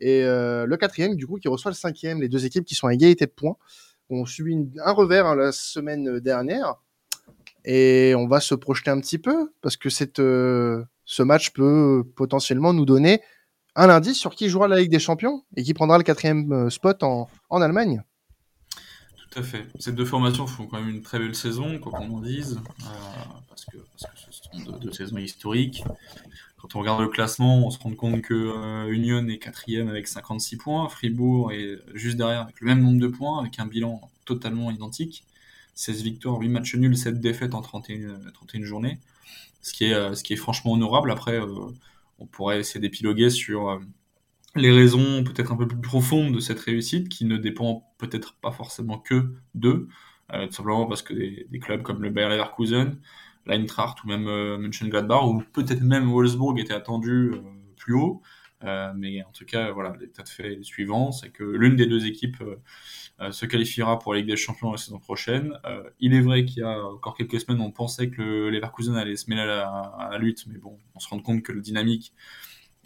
Et 0.00 0.22
le 0.22 0.76
quatrième 0.76 1.14
du 1.14 1.26
coup 1.26 1.38
qui 1.38 1.48
reçoit 1.48 1.70
le 1.70 1.76
cinquième. 1.76 2.20
Les 2.20 2.28
deux 2.28 2.44
équipes 2.44 2.64
qui 2.64 2.74
sont 2.74 2.88
à 2.88 2.94
égalité 2.94 3.26
de 3.26 3.30
points 3.30 3.56
ont 4.10 4.26
subi 4.26 4.68
un 4.84 4.92
revers 4.92 5.26
hein, 5.26 5.36
la 5.36 5.52
semaine 5.52 6.18
dernière 6.18 6.76
et 7.64 8.14
on 8.16 8.26
va 8.26 8.40
se 8.40 8.54
projeter 8.54 8.90
un 8.90 9.00
petit 9.00 9.18
peu 9.18 9.52
parce 9.60 9.76
que 9.76 9.88
euh, 10.18 10.84
ce 11.04 11.22
match 11.22 11.50
peut 11.50 12.04
potentiellement 12.16 12.72
nous 12.72 12.84
donner 12.84 13.20
un 13.74 13.88
indice 13.88 14.18
sur 14.18 14.34
qui 14.34 14.48
jouera 14.48 14.68
la 14.68 14.80
Ligue 14.80 14.90
des 14.90 14.98
Champions 14.98 15.44
et 15.56 15.62
qui 15.62 15.74
prendra 15.74 15.98
le 15.98 16.04
quatrième 16.04 16.52
euh, 16.52 16.70
spot 16.70 17.02
en, 17.02 17.28
en 17.48 17.62
Allemagne. 17.62 18.02
Tout 19.30 19.38
à 19.38 19.42
fait. 19.42 19.66
Ces 19.78 19.92
deux 19.92 20.04
formations 20.04 20.46
font 20.46 20.66
quand 20.66 20.78
même 20.78 20.90
une 20.90 21.02
très 21.02 21.18
belle 21.18 21.34
saison, 21.34 21.78
quoi 21.78 21.92
qu'on 21.92 22.16
en 22.16 22.20
dise, 22.20 22.60
euh, 22.82 22.86
parce, 23.48 23.64
que, 23.64 23.78
ce 23.96 24.06
sont 24.30 24.78
deux, 24.78 24.92
saisons 24.92 25.16
historiques. 25.16 25.84
Quand 26.60 26.76
on 26.76 26.80
regarde 26.80 27.00
le 27.00 27.08
classement, 27.08 27.66
on 27.66 27.70
se 27.70 27.78
rend 27.78 27.94
compte 27.94 28.20
que 28.20 28.88
Union 28.88 29.26
est 29.28 29.38
quatrième 29.38 29.88
avec 29.88 30.06
56 30.06 30.58
points, 30.58 30.88
Fribourg 30.88 31.50
est 31.50 31.78
juste 31.94 32.16
derrière 32.16 32.42
avec 32.42 32.60
le 32.60 32.66
même 32.66 32.82
nombre 32.82 33.00
de 33.00 33.08
points, 33.08 33.40
avec 33.40 33.58
un 33.58 33.66
bilan 33.66 34.00
totalement 34.26 34.70
identique. 34.70 35.24
16 35.74 36.02
victoires, 36.02 36.38
8 36.38 36.48
matchs 36.48 36.74
nuls, 36.76 36.96
7 36.96 37.20
défaites 37.20 37.54
en 37.54 37.62
31, 37.62 38.18
31 38.32 38.64
journées. 38.64 38.98
Ce 39.62 39.72
qui, 39.72 39.84
est, 39.84 39.94
euh, 39.94 40.14
ce 40.14 40.24
qui 40.24 40.32
est 40.32 40.36
franchement 40.36 40.72
honorable. 40.72 41.10
Après, 41.10 41.40
euh, 41.40 41.46
on 42.18 42.26
pourrait 42.26 42.60
essayer 42.60 42.80
d'épiloguer 42.80 43.30
sur 43.30 43.70
euh, 43.70 43.78
les 44.56 44.72
raisons 44.72 45.22
peut-être 45.24 45.52
un 45.52 45.56
peu 45.56 45.68
plus 45.68 45.80
profondes 45.80 46.34
de 46.34 46.40
cette 46.40 46.60
réussite, 46.60 47.08
qui 47.08 47.24
ne 47.24 47.36
dépend 47.36 47.88
peut-être 47.98 48.34
pas 48.34 48.50
forcément 48.50 48.98
que 48.98 49.32
d'eux, 49.54 49.88
tout 50.30 50.52
simplement 50.52 50.86
parce 50.86 51.02
que 51.02 51.14
des, 51.14 51.58
clubs 51.60 51.82
comme 51.82 52.02
le 52.02 52.10
Bayer 52.10 52.28
Leverkusen, 52.28 52.98
l'Eintracht 53.46 54.02
ou 54.04 54.08
même 54.08 54.24
Mönchengladbach, 54.24 55.24
ou 55.24 55.42
peut-être 55.52 55.82
même 55.82 56.10
Wolfsburg 56.10 56.58
étaient 56.58 56.74
attendus 56.74 57.32
plus 57.76 57.94
haut. 57.94 58.22
mais 58.62 59.22
en 59.22 59.30
tout 59.32 59.46
cas, 59.46 59.70
voilà, 59.72 59.94
l'état 60.00 60.22
de 60.22 60.28
fait 60.28 60.62
suivant, 60.62 61.12
c'est 61.12 61.30
que 61.30 61.44
l'une 61.44 61.76
des 61.76 61.86
deux 61.86 62.06
équipes 62.06 62.40
euh, 62.42 62.56
se 63.30 63.46
qualifiera 63.46 63.98
pour 63.98 64.14
la 64.14 64.20
Ligue 64.20 64.28
des 64.28 64.36
Champions 64.36 64.72
la 64.72 64.78
saison 64.78 64.98
prochaine. 64.98 65.58
Euh, 65.66 65.82
il 66.00 66.14
est 66.14 66.20
vrai 66.20 66.44
qu'il 66.44 66.60
y 66.60 66.62
a 66.62 66.84
encore 66.84 67.16
quelques 67.16 67.40
semaines, 67.40 67.60
on 67.60 67.70
pensait 67.70 68.10
que 68.10 68.22
le 68.22 68.50
Leverkusen 68.50 68.96
allait 68.96 69.16
se 69.16 69.28
mêler 69.30 69.42
à 69.42 70.08
la, 70.10 70.18
lutte, 70.18 70.46
mais 70.48 70.58
bon, 70.58 70.78
on 70.94 70.98
se 70.98 71.08
rend 71.08 71.20
compte 71.20 71.42
que 71.42 71.52
le 71.52 71.60
dynamique 71.60 72.12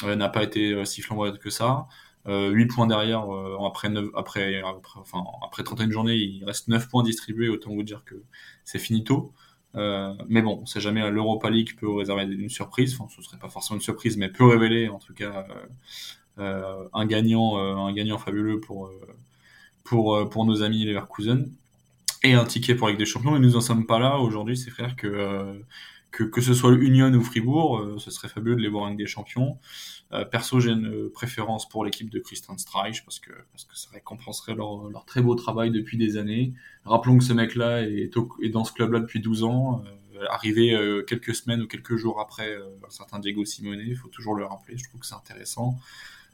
euh, 0.05 0.17
n'a 0.17 0.29
pas 0.29 0.43
été 0.43 0.85
si 0.85 1.03
flamboyant 1.03 1.37
que 1.37 1.51
ça. 1.51 1.87
8 2.29 2.67
points 2.67 2.89
derrière, 2.89 3.25
après, 3.65 3.89
après, 4.17 4.65
enfin, 4.97 5.23
après 5.45 5.63
31 5.63 5.91
journées, 5.93 6.17
il 6.17 6.45
reste 6.45 6.67
9 6.67 6.89
points 6.89 7.05
distribués, 7.05 7.49
autant 7.49 7.73
vous 7.73 7.85
dire 7.85 8.05
que 8.05 8.17
c'est 8.65 8.81
finito. 8.81 9.33
Euh, 9.77 10.13
mais 10.29 10.43
bon, 10.43 10.59
on 10.63 10.67
sait 10.67 10.81
jamais, 10.81 11.09
l'Europa 11.09 11.51
League 11.51 11.77
peut 11.79 11.89
réserver 11.89 12.25
une 12.25 12.49
surprise, 12.49 12.97
enfin 12.99 13.07
ce 13.15 13.23
serait 13.23 13.39
pas 13.39 13.49
forcément 13.49 13.77
une 13.77 13.83
surprise, 13.83 14.17
mais 14.17 14.29
peut 14.29 14.45
révéler 14.45 14.89
en 14.89 14.99
tout 14.99 15.15
cas 15.15 15.47
un 16.37 17.07
gagnant, 17.07 17.59
un 17.59 17.93
gagnant 17.93 18.19
fabuleux 18.19 18.59
pour 18.59 18.91
pour, 19.87 20.17
euh, 20.17 20.27
pour 20.27 20.45
nos 20.45 20.63
amis 20.63 20.85
les 20.85 20.93
Leverkusen 20.93 21.51
et 22.23 22.35
un 22.35 22.45
ticket 22.45 22.75
pour 22.75 22.89
Ligue 22.89 22.99
des 22.99 23.07
Champions. 23.07 23.33
Mais 23.33 23.39
nous 23.39 23.53
n'en 23.53 23.61
sommes 23.61 23.87
pas 23.87 23.99
là 23.99 24.19
aujourd'hui, 24.19 24.57
c'est 24.57 24.71
frère 24.71 24.97
que, 24.97 25.07
euh, 25.07 25.55
que, 26.11 26.25
que 26.25 26.41
ce 26.41 26.53
soit 26.53 26.73
Union 26.73 27.13
ou 27.13 27.23
Fribourg, 27.23 27.79
euh, 27.79 27.99
ce 27.99 28.11
serait 28.11 28.29
fabuleux 28.29 28.57
de 28.57 28.61
les 28.61 28.69
voir 28.69 28.85
en 28.85 28.89
Ligue 28.89 28.99
des 28.99 29.07
Champions. 29.07 29.59
perso, 30.31 30.61
j'ai 30.61 30.71
une 30.71 31.11
préférence 31.11 31.69
pour 31.69 31.85
l'équipe 31.85 32.11
de 32.11 32.19
Christian 32.19 32.57
Streich 32.59 33.05
parce 33.05 33.19
que, 33.19 33.33
parce 33.53 33.65
que 33.65 33.77
ça 33.77 33.89
récompenserait 33.93 34.55
leur, 34.55 34.89
leur 34.89 35.05
très 35.05 35.21
beau 35.21 35.35
travail 35.35 35.71
depuis 35.71 35.97
des 35.97 36.17
années. 36.17 36.53
Rappelons 36.85 37.19
que 37.19 37.25
ce 37.25 37.33
mec-là 37.33 37.83
est, 37.83 38.11
est 38.43 38.49
dans 38.51 38.65
ce 38.65 38.73
club-là 38.73 39.01
depuis 39.01 39.21
12 39.21 39.45
ans. 39.45 39.85
arrivé 40.31 40.75
quelques 41.07 41.35
semaines 41.35 41.61
ou 41.63 41.67
quelques 41.67 41.97
jours 41.97 42.21
après 42.21 42.57
un 42.57 42.91
certain 42.91 43.19
Diego 43.19 43.45
Simone, 43.45 43.83
il 43.87 43.97
faut 43.97 44.09
toujours 44.09 44.35
le 44.35 44.47
rappeler, 44.47 44.79
je 44.79 44.85
trouve 44.89 45.01
que 45.01 45.07
c'est 45.07 45.15
intéressant 45.15 45.77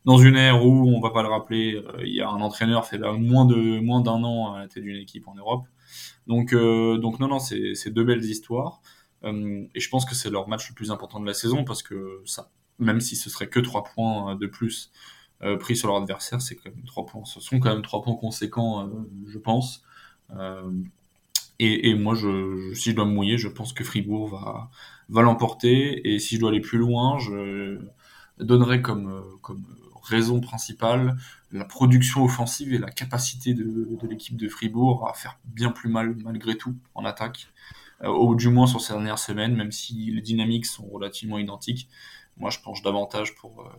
dans 0.05 0.19
une 0.19 0.37
ère 0.37 0.65
où, 0.65 0.89
on 0.89 1.01
va 1.01 1.11
pas 1.11 1.23
le 1.23 1.29
rappeler, 1.29 1.75
euh, 1.77 2.05
il 2.05 2.15
y 2.15 2.21
a 2.21 2.29
un 2.29 2.41
entraîneur 2.41 2.87
fait 2.87 2.99
moins 2.99 3.45
de 3.45 3.81
moins 3.81 4.01
d'un 4.01 4.25
an 4.25 4.55
à 4.55 4.61
la 4.61 4.69
tête 4.69 4.83
d'une 4.83 4.97
équipe 4.97 5.29
en 5.29 5.35
Europe. 5.35 5.67
Donc, 6.27 6.53
euh, 6.53 6.99
donc 6.99 7.21
non, 7.21 7.29
non, 7.29 7.39
c'est 7.39 7.91
deux 7.91 8.05
belles 8.05 8.25
histoires. 8.25 8.81
Euh, 9.25 9.65
et 9.75 9.81
je 9.81 9.89
pense 9.89 10.05
que 10.05 10.15
c'est 10.15 10.31
leur 10.31 10.49
match 10.49 10.69
le 10.69 10.75
plus 10.75 10.91
important 10.91 11.21
de 11.21 11.27
la 11.27 11.35
saison 11.35 11.65
parce 11.65 11.83
que 11.83 12.21
ça, 12.25 12.51
même 12.79 13.01
si 13.01 13.15
ce 13.15 13.31
serait 13.31 13.49
que 13.49 13.61
trois 13.61 13.85
points 13.85 14.35
de 14.37 14.47
plus 14.47 14.91
pris 15.59 15.77
sur 15.77 15.89
leur 15.89 15.97
adversaire, 15.97 16.41
c'est 16.41 16.55
quand 16.55 16.71
même 16.71 16.85
trois 16.85 17.05
points. 17.05 17.25
Ce 17.25 17.41
sont 17.41 17.59
quand 17.59 17.73
même 17.73 17.83
trois 17.83 18.01
points 18.01 18.15
conséquents, 18.15 18.89
je 19.27 19.39
pense. 19.39 19.85
Et, 21.59 21.91
et, 21.91 21.95
moi, 21.95 22.15
si 22.17 22.91
je 22.91 22.95
dois 22.95 23.05
me 23.05 23.11
mouiller, 23.11 23.39
je 23.39 23.49
pense 23.49 23.73
que 23.73 23.83
Fribourg 23.83 24.29
va, 24.29 24.71
va 25.09 25.23
l'emporter. 25.23 26.15
Et 26.15 26.21
si 26.21 26.37
je 26.37 26.41
dois 26.41 26.51
aller 26.51 26.61
plus 26.61 26.79
loin, 26.79 27.19
je 27.19 27.81
donnerais 28.39 28.83
comme, 28.83 29.25
comme 29.43 29.65
raison 30.03 30.41
principale, 30.41 31.17
la 31.53 31.65
production 31.65 32.25
offensive 32.25 32.73
et 32.73 32.79
la 32.79 32.91
capacité 32.91 33.55
de, 33.55 33.89
l'équipe 34.09 34.37
de 34.37 34.49
Fribourg 34.49 35.09
à 35.09 35.15
faire 35.15 35.39
bien 35.45 35.71
plus 35.71 35.89
mal 35.89 36.17
malgré 36.23 36.57
tout 36.57 36.75
en 36.95 37.05
attaque, 37.05 37.49
euh, 38.03 38.09
ou 38.09 38.35
du 38.35 38.49
moins 38.49 38.67
sur 38.67 38.81
ces 38.81 38.93
dernières 38.93 39.19
semaines, 39.19 39.55
même 39.55 39.73
si 39.73 40.11
les 40.11 40.23
dynamiques 40.23 40.67
sont 40.67 40.87
relativement 40.87 41.39
identiques. 41.39 41.89
Moi, 42.39 42.51
je 42.51 42.59
penche 42.61 42.83
davantage 42.83 43.35
pour, 43.35 43.61
euh, 43.61 43.71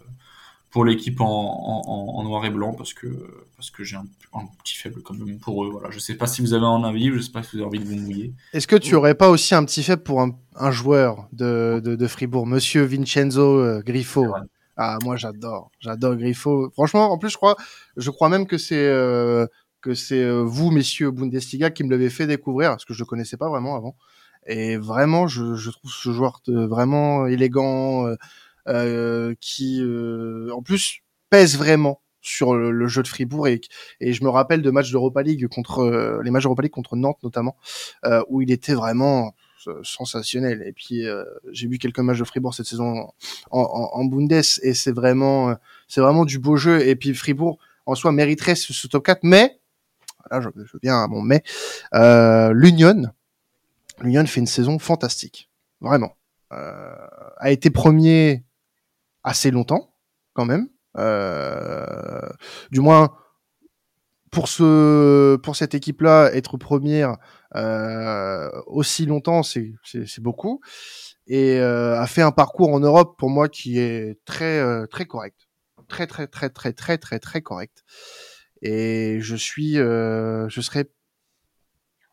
pour 0.69 0.85
l'équipe 0.85 1.19
en, 1.19 2.21
noir 2.23 2.45
et 2.45 2.49
blanc 2.49 2.73
parce 2.73 2.93
que, 2.93 3.07
parce 3.55 3.69
que 3.69 3.83
j'ai 3.83 3.95
un, 3.95 4.05
petit 4.63 4.75
faible 4.75 5.01
quand 5.03 5.13
même 5.13 5.39
pour 5.39 5.65
eux. 5.65 5.69
Voilà. 5.69 5.91
Je 5.91 5.99
sais 5.99 6.15
pas 6.15 6.27
si 6.27 6.41
vous 6.41 6.53
avez 6.53 6.65
un 6.65 6.83
avis, 6.83 7.11
je 7.11 7.19
sais 7.19 7.31
pas 7.31 7.43
si 7.43 7.51
vous 7.51 7.57
avez 7.57 7.67
envie 7.67 7.79
de 7.79 7.85
vous 7.85 7.95
mouiller. 7.95 8.33
Est-ce 8.53 8.67
que 8.67 8.75
tu 8.75 8.95
aurais 8.95 9.15
pas 9.15 9.29
aussi 9.29 9.55
un 9.55 9.65
petit 9.65 9.83
faible 9.83 10.03
pour 10.03 10.21
un, 10.21 10.71
joueur 10.71 11.27
de, 11.31 11.81
de, 11.83 12.07
Fribourg, 12.07 12.47
Monsieur 12.47 12.83
Vincenzo 12.83 13.59
euh, 13.59 13.81
Griffo 13.83 14.25
ah, 14.77 14.97
moi 15.03 15.17
j'adore, 15.17 15.71
j'adore 15.79 16.15
Griffo. 16.15 16.69
Franchement, 16.71 17.11
en 17.11 17.17
plus 17.17 17.29
je 17.29 17.37
crois, 17.37 17.55
je 17.97 18.09
crois 18.09 18.29
même 18.29 18.47
que 18.47 18.57
c'est 18.57 18.87
euh, 18.87 19.45
que 19.81 19.93
c'est 19.93 20.21
euh, 20.23 20.41
vous, 20.43 20.71
messieurs 20.71 21.11
Bundesliga, 21.11 21.69
qui 21.69 21.83
me 21.83 21.91
l'avez 21.91 22.09
fait 22.09 22.27
découvrir, 22.27 22.69
parce 22.71 22.85
que 22.85 22.93
je 22.93 22.99
le 22.99 23.05
connaissais 23.05 23.37
pas 23.37 23.49
vraiment 23.49 23.75
avant. 23.75 23.95
Et 24.47 24.77
vraiment, 24.77 25.27
je, 25.27 25.55
je 25.55 25.69
trouve 25.71 25.91
ce 25.91 26.11
joueur 26.11 26.41
vraiment 26.47 27.27
élégant, 27.27 28.07
euh, 28.07 28.15
euh 28.67 29.35
qui 29.41 29.81
en 30.51 30.61
plus 30.63 31.01
pèse 31.29 31.57
vraiment 31.57 32.01
sur 32.21 32.55
le, 32.55 32.87
jeu 32.87 33.03
de 33.03 33.07
Fribourg 33.07 33.47
et, 33.49 33.61
et 33.99 34.13
je 34.13 34.23
me 34.23 34.29
rappelle 34.29 34.61
de 34.61 34.71
matchs 34.71 34.91
d'Europa 34.91 35.21
League 35.23 35.47
contre 35.47 36.21
les 36.23 36.31
matchs 36.31 36.43
d'Europa 36.43 36.61
League 36.63 36.71
contre 36.71 36.95
Nantes 36.95 37.21
notamment 37.23 37.57
où 38.29 38.41
il 38.41 38.51
était 38.51 38.73
vraiment 38.73 39.33
sensationnel. 39.83 40.63
Et 40.65 40.73
puis 40.73 41.07
euh, 41.07 41.23
j'ai 41.51 41.67
vu 41.67 41.77
quelques 41.77 41.99
matchs 41.99 42.19
de 42.19 42.23
Fribourg 42.23 42.53
cette 42.53 42.65
saison 42.65 43.11
en, 43.51 44.05
Bundes 44.05 44.31
et 44.31 44.73
c'est 44.73 44.91
vraiment 44.91 45.49
euh, 45.49 45.55
c'est 45.87 46.01
du 46.25 46.39
beau 46.39 46.55
jeu. 46.55 46.85
Et 46.87 46.95
puis 46.95 47.13
Fribourg 47.13 47.59
en 47.85 47.95
soi 47.95 48.11
mériterait 48.11 48.55
ce, 48.55 48.87
top 48.87 49.05
4, 49.05 49.19
mais 49.23 49.59
là 50.31 50.41
je, 50.41 50.49
viens 50.81 51.03
à 51.03 51.07
mon 51.07 51.21
mais 51.21 51.43
euh, 51.93 52.53
l'Union 52.53 53.11
l'Union 54.01 54.25
fait 54.25 54.39
une 54.39 54.47
saison 54.47 54.79
fantastique, 54.79 55.49
vraiment. 55.81 56.15
a 56.49 57.51
été 57.51 57.69
premier 57.69 58.43
assez 59.23 59.51
longtemps 59.51 59.93
quand 60.33 60.45
même. 60.45 60.67
du 62.71 62.79
moins 62.79 63.15
pour 64.33 64.47
ce 64.47 65.35
pour 65.37 65.55
cette 65.55 65.75
équipe-là, 65.75 66.31
être 66.33 66.57
première 66.57 67.17
euh, 67.55 68.49
aussi 68.65 69.05
longtemps, 69.05 69.43
c'est 69.43 69.73
c'est 69.83 70.21
beaucoup 70.21 70.59
et 71.27 71.59
euh, 71.59 71.99
a 71.99 72.07
fait 72.07 72.21
un 72.21 72.31
parcours 72.31 72.73
en 72.73 72.79
Europe 72.79 73.15
pour 73.17 73.29
moi 73.29 73.47
qui 73.47 73.79
est 73.79 74.19
très 74.25 74.59
euh, 74.59 74.87
très 74.87 75.05
correct, 75.05 75.47
très 75.87 76.07
très 76.07 76.27
très 76.27 76.49
très 76.49 76.73
très 76.73 76.97
très 76.97 77.19
très 77.19 77.41
correct. 77.41 77.83
Et 78.61 79.19
je 79.21 79.35
suis, 79.35 79.77
euh, 79.77 80.47
je 80.49 80.61
serais 80.61 80.89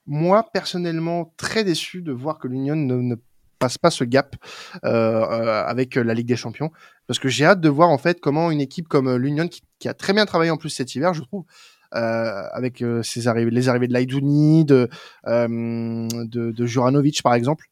moi 0.06 0.44
personnellement 0.52 1.32
très 1.36 1.64
déçu 1.64 2.02
de 2.02 2.12
voir 2.12 2.38
que 2.38 2.48
l'Union 2.48 2.76
ne, 2.76 2.96
ne 2.96 3.14
passe 3.58 3.78
pas 3.78 3.90
ce 3.90 4.04
gap 4.04 4.36
euh, 4.84 4.88
euh, 4.90 5.64
avec 5.64 5.94
la 5.94 6.14
Ligue 6.14 6.26
des 6.26 6.36
Champions 6.36 6.72
parce 7.06 7.18
que 7.18 7.28
j'ai 7.28 7.44
hâte 7.44 7.60
de 7.60 7.68
voir 7.68 7.90
en 7.90 7.98
fait 7.98 8.20
comment 8.20 8.50
une 8.50 8.60
équipe 8.60 8.88
comme 8.88 9.14
l'Union 9.16 9.48
qui, 9.48 9.62
qui, 9.78 9.88
a 9.88 9.94
très 9.94 10.12
bien 10.12 10.26
travaillé 10.26 10.50
en 10.50 10.56
plus 10.56 10.70
cet 10.70 10.94
hiver, 10.94 11.14
je 11.14 11.22
trouve. 11.22 11.44
Euh, 11.94 12.42
avec 12.52 12.84
ses 13.02 13.26
arrivées, 13.26 13.50
les 13.50 13.68
arrivées 13.68 13.88
de 13.88 13.92
Laidouni, 13.92 14.64
de, 14.64 14.88
de, 15.26 16.50
de 16.52 16.66
Juranovic 16.66 17.22
par 17.22 17.34
exemple, 17.34 17.66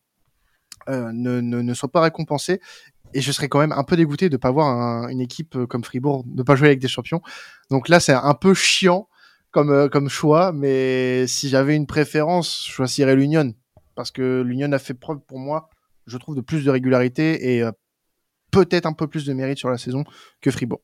euh, 0.89 1.13
ne, 1.13 1.41
ne, 1.41 1.61
ne 1.61 1.75
soit 1.75 1.91
pas 1.91 2.01
récompensé. 2.01 2.61
Et 3.13 3.21
je 3.21 3.31
serais 3.31 3.49
quand 3.49 3.59
même 3.59 3.73
un 3.73 3.85
peu 3.85 3.97
dégoûté 3.97 4.31
de 4.31 4.37
pas 4.39 4.51
voir 4.51 4.69
un, 4.69 5.09
une 5.09 5.21
équipe 5.21 5.55
euh, 5.57 5.67
comme 5.67 5.85
Fribourg 5.85 6.25
ne 6.27 6.43
pas 6.43 6.57
jouer 6.57 6.69
avec 6.69 6.79
des 6.81 6.89
champions. 6.89 7.21
Donc 7.71 7.89
là, 7.89 8.01
c'est 8.01 8.13
un 8.13 8.35
peu 8.35 8.55
chiant 8.55 9.09
comme 9.51 9.71
euh, 9.71 9.89
comme 9.89 10.09
choix, 10.09 10.53
mais 10.53 11.27
si 11.27 11.51
j'avais 11.51 11.77
une 11.77 11.87
préférence, 11.87 12.65
je 12.67 12.73
choisirais 12.73 13.17
l'Union 13.17 13.53
parce 13.97 14.11
que 14.11 14.43
l'Union 14.43 14.73
a 14.73 14.79
fait 14.79 14.95
preuve 14.95 15.21
pour 15.27 15.39
moi, 15.39 15.69
je 16.07 16.17
trouve, 16.17 16.37
de 16.37 16.41
plus 16.41 16.65
de 16.65 16.71
régularité 16.71 17.57
et 17.57 17.65
peut-être 18.51 18.87
un 18.87 18.93
peu 18.93 19.09
plus 19.09 19.27
de 19.27 19.33
mérite 19.33 19.59
sur 19.59 19.69
la 19.69 19.77
saison 19.77 20.05
que 20.41 20.51
Fribourg. 20.51 20.81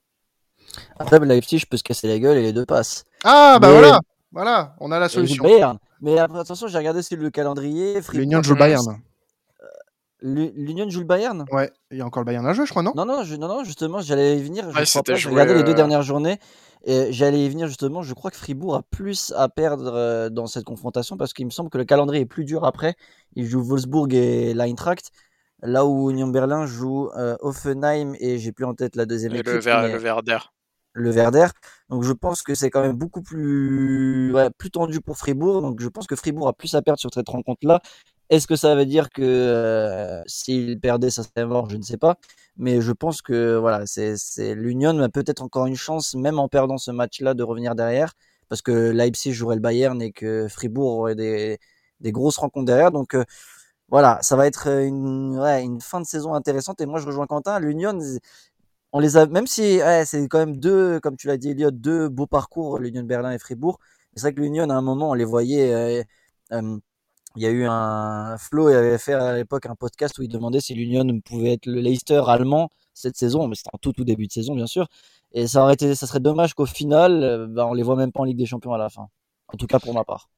Après, 0.99 1.19
Leipzig 1.19 1.65
peut 1.71 1.77
se 1.77 1.83
casser 1.83 2.09
la 2.09 2.19
gueule 2.19 2.39
et 2.39 2.43
les 2.43 2.53
deux 2.53 2.67
passent. 2.67 3.05
Ah 3.25 3.59
bah 3.61 3.71
voilà, 3.71 4.01
voilà, 4.33 4.75
on 4.81 4.93
a 4.93 4.99
la 4.99 5.09
solution. 5.09 5.45
Mais 6.01 6.19
après, 6.19 6.39
attention, 6.39 6.69
j'ai 6.69 6.79
regardé 6.79 7.01
le 7.11 7.31
calendrier. 7.31 8.01
L'Union 8.13 8.43
joue 8.43 8.57
Bayern. 8.57 9.01
L'Union 10.21 10.89
joue 10.89 11.01
le 11.01 11.07
Bayern? 11.07 11.45
Ouais, 11.53 11.71
il 11.91 11.99
y 11.99 12.01
a 12.01 12.07
encore 12.07 12.23
le 12.23 12.25
Bayern 12.25 12.47
à 12.47 12.55
jouer, 12.55 12.65
je 12.65 12.71
crois, 12.71 12.83
non? 12.83 12.93
Non, 12.97 13.05
non, 13.05 13.23
non, 13.25 13.49
non, 13.49 13.65
justement, 13.65 14.01
j'allais 14.01 14.39
y 14.39 14.43
venir. 14.43 14.65
Je 14.71 15.29
regardé 15.29 15.53
les 15.53 15.63
deux 15.63 15.73
euh, 15.73 15.75
dernières 15.75 16.03
journées 16.03 16.39
et 16.87 17.13
j'allais 17.13 17.45
y 17.45 17.49
venir 17.51 17.67
justement. 17.67 18.03
Je 18.03 18.15
crois 18.15 18.31
que 18.31 18.39
Fribourg 18.39 18.75
a 18.75 18.83
plus 18.83 19.35
à 19.37 19.51
perdre 19.51 19.93
euh, 19.95 20.31
dans 20.31 20.47
cette 20.47 20.65
confrontation 20.65 21.19
parce 21.19 21.35
qu'il 21.35 21.45
me 21.45 21.51
semble 21.51 21.69
que 21.69 21.77
le 21.77 21.85
calendrier 21.85 22.23
est 22.23 22.27
plus 22.27 22.47
dur 22.47 22.65
après. 22.65 22.95
Il 23.37 23.45
joue 23.47 23.63
Wolfsburg 23.63 24.15
et 24.15 24.55
l'Eintracht. 24.55 25.11
Là 25.63 25.85
où 25.85 26.11
Union 26.11 26.29
Berlin 26.29 26.65
joue 26.65 27.11
euh, 27.17 27.37
Offenheim 27.41 28.15
et 28.19 28.39
j'ai 28.39 28.53
plus 28.53 28.65
en 28.65 28.75
tête 28.75 28.97
la 28.97 29.05
deuxième 29.05 29.35
équipe. 29.35 29.47
Le, 29.47 29.59
Ver 29.59 29.89
le 29.89 29.99
Werder. 29.99 30.39
Le 30.95 31.11
Werder. 31.11 31.49
Donc 31.91 32.05
je 32.05 32.13
pense 32.13 32.43
que 32.43 32.55
c'est 32.55 32.71
quand 32.71 32.81
même 32.81 32.97
beaucoup 32.97 33.23
plus, 33.23 34.33
plus 34.59 34.71
tendu 34.71 35.01
pour 35.01 35.19
Fribourg. 35.19 35.61
Donc 35.61 35.81
je 35.81 35.89
pense 35.89 36.07
que 36.07 36.17
Fribourg 36.17 36.49
a 36.49 36.53
plus 36.53 36.75
à 36.75 36.83
perdre 36.83 37.01
sur 37.01 37.11
cette 37.13 37.29
rencontre-là 37.29 37.81
est-ce 38.31 38.47
que 38.47 38.57
ça 38.57 38.75
veut 38.75 38.87
dire 38.87 39.11
que 39.11 39.23
euh, 39.23 40.23
s'il 40.27 40.81
perdait, 40.81 41.11
ça 41.11 41.23
serait 41.23 41.47
mort? 41.47 41.69
Je 41.71 41.77
ne 41.77 41.83
sais 41.83 41.97
pas. 41.99 42.17
Mais 42.57 42.81
je 42.81 42.93
pense 42.93 43.23
que 43.23 43.57
voilà, 43.57 43.85
c'est 43.87 44.55
l'Union 44.55 44.99
a 45.01 45.09
peut-être 45.09 45.43
encore 45.43 45.67
une 45.67 45.77
chance, 45.77 46.15
même 46.15 46.39
en 46.39 46.49
perdant 46.49 46.79
ce 46.79 46.91
match-là, 46.91 47.35
de 47.35 47.43
revenir 47.43 47.75
derrière. 47.75 48.13
Parce 48.49 48.63
que 48.63 48.91
Leipzig 48.91 49.33
jouerait 49.33 49.57
le 49.57 49.61
Bayern 49.61 50.01
et 50.03 50.13
que 50.13 50.49
Fribourg 50.49 50.99
aurait 50.99 51.15
des, 51.15 51.59
des 52.01 52.13
grosses 52.13 52.39
rencontres 52.39 52.67
derrière. 52.67 52.93
Donc 52.93 53.15
euh, 53.15 53.25
voilà, 53.89 54.19
ça 54.23 54.37
va 54.37 54.47
être 54.47 54.69
une, 54.69 55.39
une 55.39 55.81
fin 55.81 56.01
de 56.01 56.07
saison 56.07 56.35
intéressante. 56.35 56.81
Et 56.81 56.87
moi, 56.87 57.01
je 57.01 57.07
rejoins 57.07 57.27
Quentin. 57.27 57.59
L'Union, 57.61 57.99
on 58.95 59.01
les 59.01 59.17
a, 59.17 59.27
même 59.27 59.49
si 59.49 59.81
c'est 60.05 60.29
quand 60.29 60.39
même 60.39 60.57
deux, 60.57 61.01
comme 61.01 61.17
tu 61.17 61.27
l'as 61.27 61.37
dit, 61.37 61.51
Elliot, 61.51 61.73
deux 61.73 62.09
beaux 62.09 62.29
parcours, 62.29 62.79
l'Union 62.79 63.03
Berlin 63.03 63.33
et 63.33 63.41
Fribourg. 63.41 63.81
C'est 64.15 64.23
vrai 64.23 64.35
que 64.35 64.41
l'Union, 64.41 64.71
à 64.71 64.75
un 64.75 64.83
moment, 64.83 65.11
on 65.11 65.15
les 65.15 65.25
voyait. 65.25 65.75
Euh, 65.75 66.03
euh 66.53 66.79
il 67.37 67.43
y 67.43 67.47
a 67.47 67.51
eu 67.51 67.67
un 67.67 68.39
Flo 68.39 68.69
avait 68.69 68.99
fait 68.99 69.15
à 69.15 69.35
l'époque 69.35 69.67
un 69.67 69.75
podcast 69.75 70.17
où 70.19 70.23
il 70.23 70.29
demandait 70.29 70.61
si 70.61 70.75
l'Union 70.75 71.05
pouvait 71.21 71.55
être 71.55 71.67
le 71.67 71.81
Leicester 71.81 72.23
allemand 72.29 72.71
cette 72.95 73.17
saison, 73.17 73.49
mais 73.49 73.57
c'était 73.57 73.71
en 73.73 73.79
tout 73.79 73.93
début 74.05 74.29
de 74.29 74.33
saison 74.33 74.55
bien 74.55 74.69
sûr. 74.69 74.87
Et 75.33 75.49
ça 75.49 75.63
aurait 75.65 75.75
été, 75.75 75.97
ça 75.97 76.07
serait 76.07 76.21
dommage 76.21 76.55
qu'au 76.55 76.67
final, 76.67 77.25
euh, 77.25 77.47
bah, 77.49 77.67
on 77.67 77.75
les 77.75 77.83
voit 77.83 77.97
même 77.97 78.13
pas 78.13 78.21
en 78.21 78.25
Ligue 78.25 78.39
des 78.39 78.47
Champions 78.47 78.73
à 78.75 78.79
la 78.79 78.89
fin. 78.91 79.09
En 79.49 79.57
tout 79.57 79.67
cas 79.67 79.81
pour 79.81 79.95
ma 79.95 80.05
part. 80.05 80.31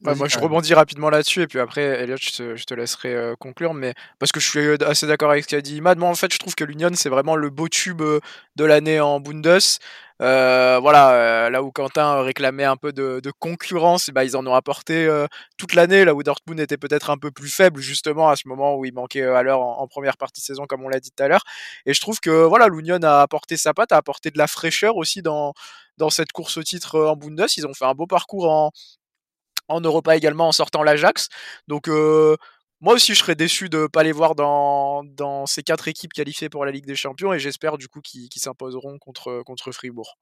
Moi, 0.00 0.28
je 0.28 0.38
rebondis 0.38 0.74
rapidement 0.74 1.10
là-dessus, 1.10 1.42
et 1.42 1.48
puis 1.48 1.58
après, 1.58 1.82
Elliot, 1.82 2.16
je 2.18 2.64
te, 2.64 2.74
laisserai 2.74 3.14
euh, 3.14 3.34
conclure, 3.36 3.74
mais 3.74 3.94
parce 4.20 4.30
que 4.30 4.38
je 4.38 4.48
suis 4.48 4.60
euh, 4.60 4.76
assez 4.86 5.08
d'accord 5.08 5.32
avec 5.32 5.42
ce 5.42 5.48
qu'a 5.48 5.60
dit 5.60 5.76
Imad. 5.76 5.98
Moi, 5.98 6.08
en 6.08 6.14
fait, 6.14 6.32
je 6.32 6.38
trouve 6.38 6.54
que 6.54 6.62
l'Union, 6.62 6.90
c'est 6.94 7.08
vraiment 7.08 7.34
le 7.34 7.50
beau 7.50 7.68
tube 7.68 8.00
euh, 8.02 8.20
de 8.54 8.64
l'année 8.64 9.00
en 9.00 9.18
Bundes. 9.18 9.58
voilà, 10.20 11.50
là 11.50 11.62
où 11.64 11.72
Quentin 11.72 12.22
réclamait 12.22 12.62
un 12.64 12.76
peu 12.76 12.92
de, 12.92 13.30
concurrence, 13.40 14.10
bah, 14.10 14.24
ils 14.24 14.36
en 14.36 14.46
ont 14.46 14.54
apporté 14.54 15.08
toute 15.56 15.74
l'année, 15.74 16.04
là 16.04 16.14
où 16.14 16.22
Dortmund 16.22 16.60
était 16.60 16.76
peut-être 16.76 17.10
un 17.10 17.18
peu 17.18 17.32
plus 17.32 17.48
faible, 17.48 17.80
justement, 17.80 18.28
à 18.28 18.36
ce 18.36 18.46
moment 18.46 18.76
où 18.76 18.84
il 18.84 18.94
manquait 18.94 19.24
à 19.24 19.42
l'heure 19.42 19.60
en, 19.60 19.86
première 19.88 20.16
partie 20.16 20.40
de 20.40 20.46
saison, 20.46 20.66
comme 20.66 20.84
on 20.84 20.88
l'a 20.88 21.00
dit 21.00 21.10
tout 21.10 21.22
à 21.24 21.28
l'heure. 21.28 21.42
Et 21.86 21.94
je 21.94 22.00
trouve 22.00 22.20
que 22.20 22.30
voilà, 22.44 22.68
l'Union 22.68 23.00
a 23.02 23.20
apporté 23.20 23.56
sa 23.56 23.74
patte, 23.74 23.90
a 23.90 23.96
apporté 23.96 24.30
de 24.30 24.38
la 24.38 24.46
fraîcheur 24.46 24.96
aussi 24.96 25.22
dans, 25.22 25.54
dans 25.96 26.10
cette 26.10 26.30
course 26.30 26.56
au 26.56 26.62
titre 26.62 27.00
en 27.00 27.16
Bundes. 27.16 27.46
Ils 27.56 27.66
ont 27.66 27.74
fait 27.74 27.84
un 27.84 27.94
beau 27.94 28.06
parcours 28.06 28.48
en, 28.50 28.70
en 29.68 29.80
Europa 29.80 30.16
également 30.16 30.48
en 30.48 30.52
sortant 30.52 30.82
l'Ajax. 30.82 31.28
Donc 31.68 31.88
euh, 31.88 32.36
moi 32.80 32.94
aussi 32.94 33.14
je 33.14 33.18
serais 33.18 33.34
déçu 33.34 33.68
de 33.68 33.82
ne 33.82 33.86
pas 33.86 34.02
les 34.02 34.12
voir 34.12 34.34
dans, 34.34 35.04
dans, 35.04 35.46
ces 35.46 35.62
quatre 35.62 35.88
équipes 35.88 36.12
qualifiées 36.12 36.48
pour 36.48 36.64
la 36.64 36.72
Ligue 36.72 36.86
des 36.86 36.96
Champions 36.96 37.32
et 37.32 37.38
j'espère 37.38 37.78
du 37.78 37.88
coup 37.88 38.00
qu'ils 38.00 38.28
s'imposeront 38.36 38.98
contre, 38.98 39.42
contre 39.44 39.72
Fribourg. 39.72 40.18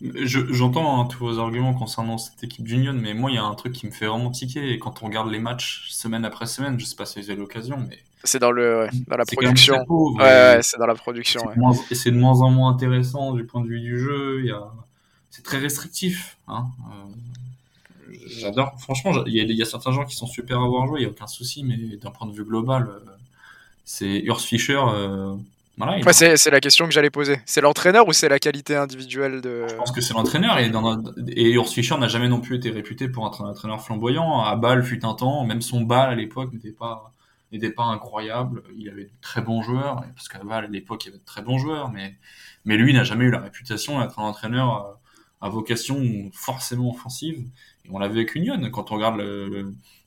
J'entends 0.00 1.00
hein, 1.00 1.06
tous 1.06 1.18
vos 1.18 1.38
arguments 1.38 1.72
concernant 1.72 2.18
cette 2.18 2.42
équipe 2.42 2.64
d'Union, 2.64 2.92
mais 2.92 3.14
moi 3.14 3.30
il 3.30 3.34
y 3.34 3.38
a 3.38 3.44
un 3.44 3.54
truc 3.54 3.72
qui 3.72 3.86
me 3.86 3.92
fait 3.92 4.06
vraiment 4.06 4.30
tiquer 4.30 4.72
et 4.72 4.78
quand 4.78 5.02
on 5.02 5.06
regarde 5.06 5.30
les 5.30 5.38
matchs 5.38 5.88
semaine 5.90 6.24
après 6.24 6.46
semaine, 6.46 6.78
je 6.78 6.84
sais 6.84 6.96
pas 6.96 7.06
si 7.06 7.20
vous 7.20 7.30
avez 7.30 7.38
l'occasion, 7.38 7.78
mais 7.88 8.00
c'est 8.24 8.38
dans 8.38 8.50
le 8.50 8.88
dans 9.06 9.16
la 9.16 9.24
production. 9.24 9.84
ouais, 9.86 10.58
c'est 10.62 10.78
dans 10.78 10.86
la 10.86 10.94
production. 10.94 11.42
Et 11.90 11.94
c'est 11.94 12.10
de 12.10 12.16
moins 12.16 12.40
en 12.40 12.50
moins 12.50 12.70
intéressant 12.70 13.34
du 13.34 13.44
point 13.44 13.60
de 13.62 13.68
vue 13.68 13.80
du 13.80 13.98
jeu. 13.98 14.42
A... 14.52 14.72
c'est 15.30 15.42
très 15.42 15.58
restrictif. 15.58 16.38
Hein. 16.48 16.66
Euh, 16.90 17.12
j'adore. 18.26 18.74
Franchement, 18.78 19.24
il 19.26 19.34
y, 19.34 19.62
a 19.62 19.64
certains 19.64 19.92
gens 19.92 20.04
qui 20.04 20.16
sont 20.16 20.26
super 20.26 20.60
à 20.60 20.64
avoir 20.64 20.86
joué, 20.86 21.00
il 21.00 21.02
n'y 21.02 21.08
a 21.08 21.10
aucun 21.10 21.26
souci, 21.26 21.64
mais 21.64 21.96
d'un 21.96 22.10
point 22.10 22.26
de 22.26 22.32
vue 22.32 22.44
global, 22.44 22.88
euh, 22.88 23.10
c'est 23.84 24.20
Urs 24.20 24.40
Fischer. 24.40 24.78
Euh, 24.78 25.34
voilà, 25.76 26.12
c'est 26.12 26.50
la 26.50 26.60
question 26.60 26.86
que 26.86 26.92
j'allais 26.92 27.10
poser. 27.10 27.40
C'est 27.46 27.60
l'entraîneur 27.60 28.06
ou 28.06 28.12
c'est 28.12 28.28
la 28.28 28.38
qualité 28.38 28.76
individuelle 28.76 29.40
de. 29.40 29.66
Je 29.68 29.74
pense 29.74 29.90
que 29.90 30.00
c'est 30.00 30.14
l'entraîneur 30.14 30.58
et, 30.58 30.70
dans 30.70 31.02
et 31.26 31.50
Urs 31.52 31.68
Fischer 31.68 31.96
n'a 31.98 32.06
jamais 32.06 32.28
non 32.28 32.40
plus 32.40 32.56
été 32.56 32.70
réputé 32.70 33.08
pour 33.08 33.26
être 33.26 33.42
un 33.42 33.50
entraîneur 33.50 33.82
flamboyant. 33.82 34.40
À 34.40 34.54
Bâle 34.54 34.84
fut 34.84 35.04
un 35.04 35.14
temps, 35.14 35.44
même 35.44 35.62
son 35.62 35.80
Bâle 35.80 36.10
à 36.10 36.14
l'époque 36.14 36.52
n'était 36.52 36.70
pas 36.70 37.12
n'était 37.52 37.70
pas 37.70 37.84
incroyable. 37.84 38.62
Il 38.76 38.88
avait 38.88 39.04
de 39.04 39.10
très 39.20 39.40
bons 39.40 39.62
joueurs, 39.62 40.04
parce 40.14 40.28
qu'à 40.28 40.38
Bâle 40.44 40.64
à 40.64 40.68
l'époque 40.68 41.04
il 41.04 41.08
y 41.08 41.10
avait 41.10 41.18
de 41.18 41.24
très 41.24 41.42
bons 41.42 41.58
joueurs, 41.58 41.90
mais 41.90 42.14
mais 42.64 42.76
lui 42.76 42.94
n'a 42.94 43.02
jamais 43.02 43.24
eu 43.24 43.30
la 43.30 43.40
réputation 43.40 44.00
d'être 44.00 44.18
un 44.18 44.24
entraîneur 44.24 44.86
euh, 44.86 44.92
à 45.40 45.48
vocation 45.48 46.30
forcément 46.32 46.90
offensive. 46.90 47.44
On 47.90 47.98
l'a 47.98 48.08
vu 48.08 48.18
avec 48.18 48.34
Union, 48.34 48.58
quand 48.70 48.92
on 48.92 48.94
regarde 48.94 49.20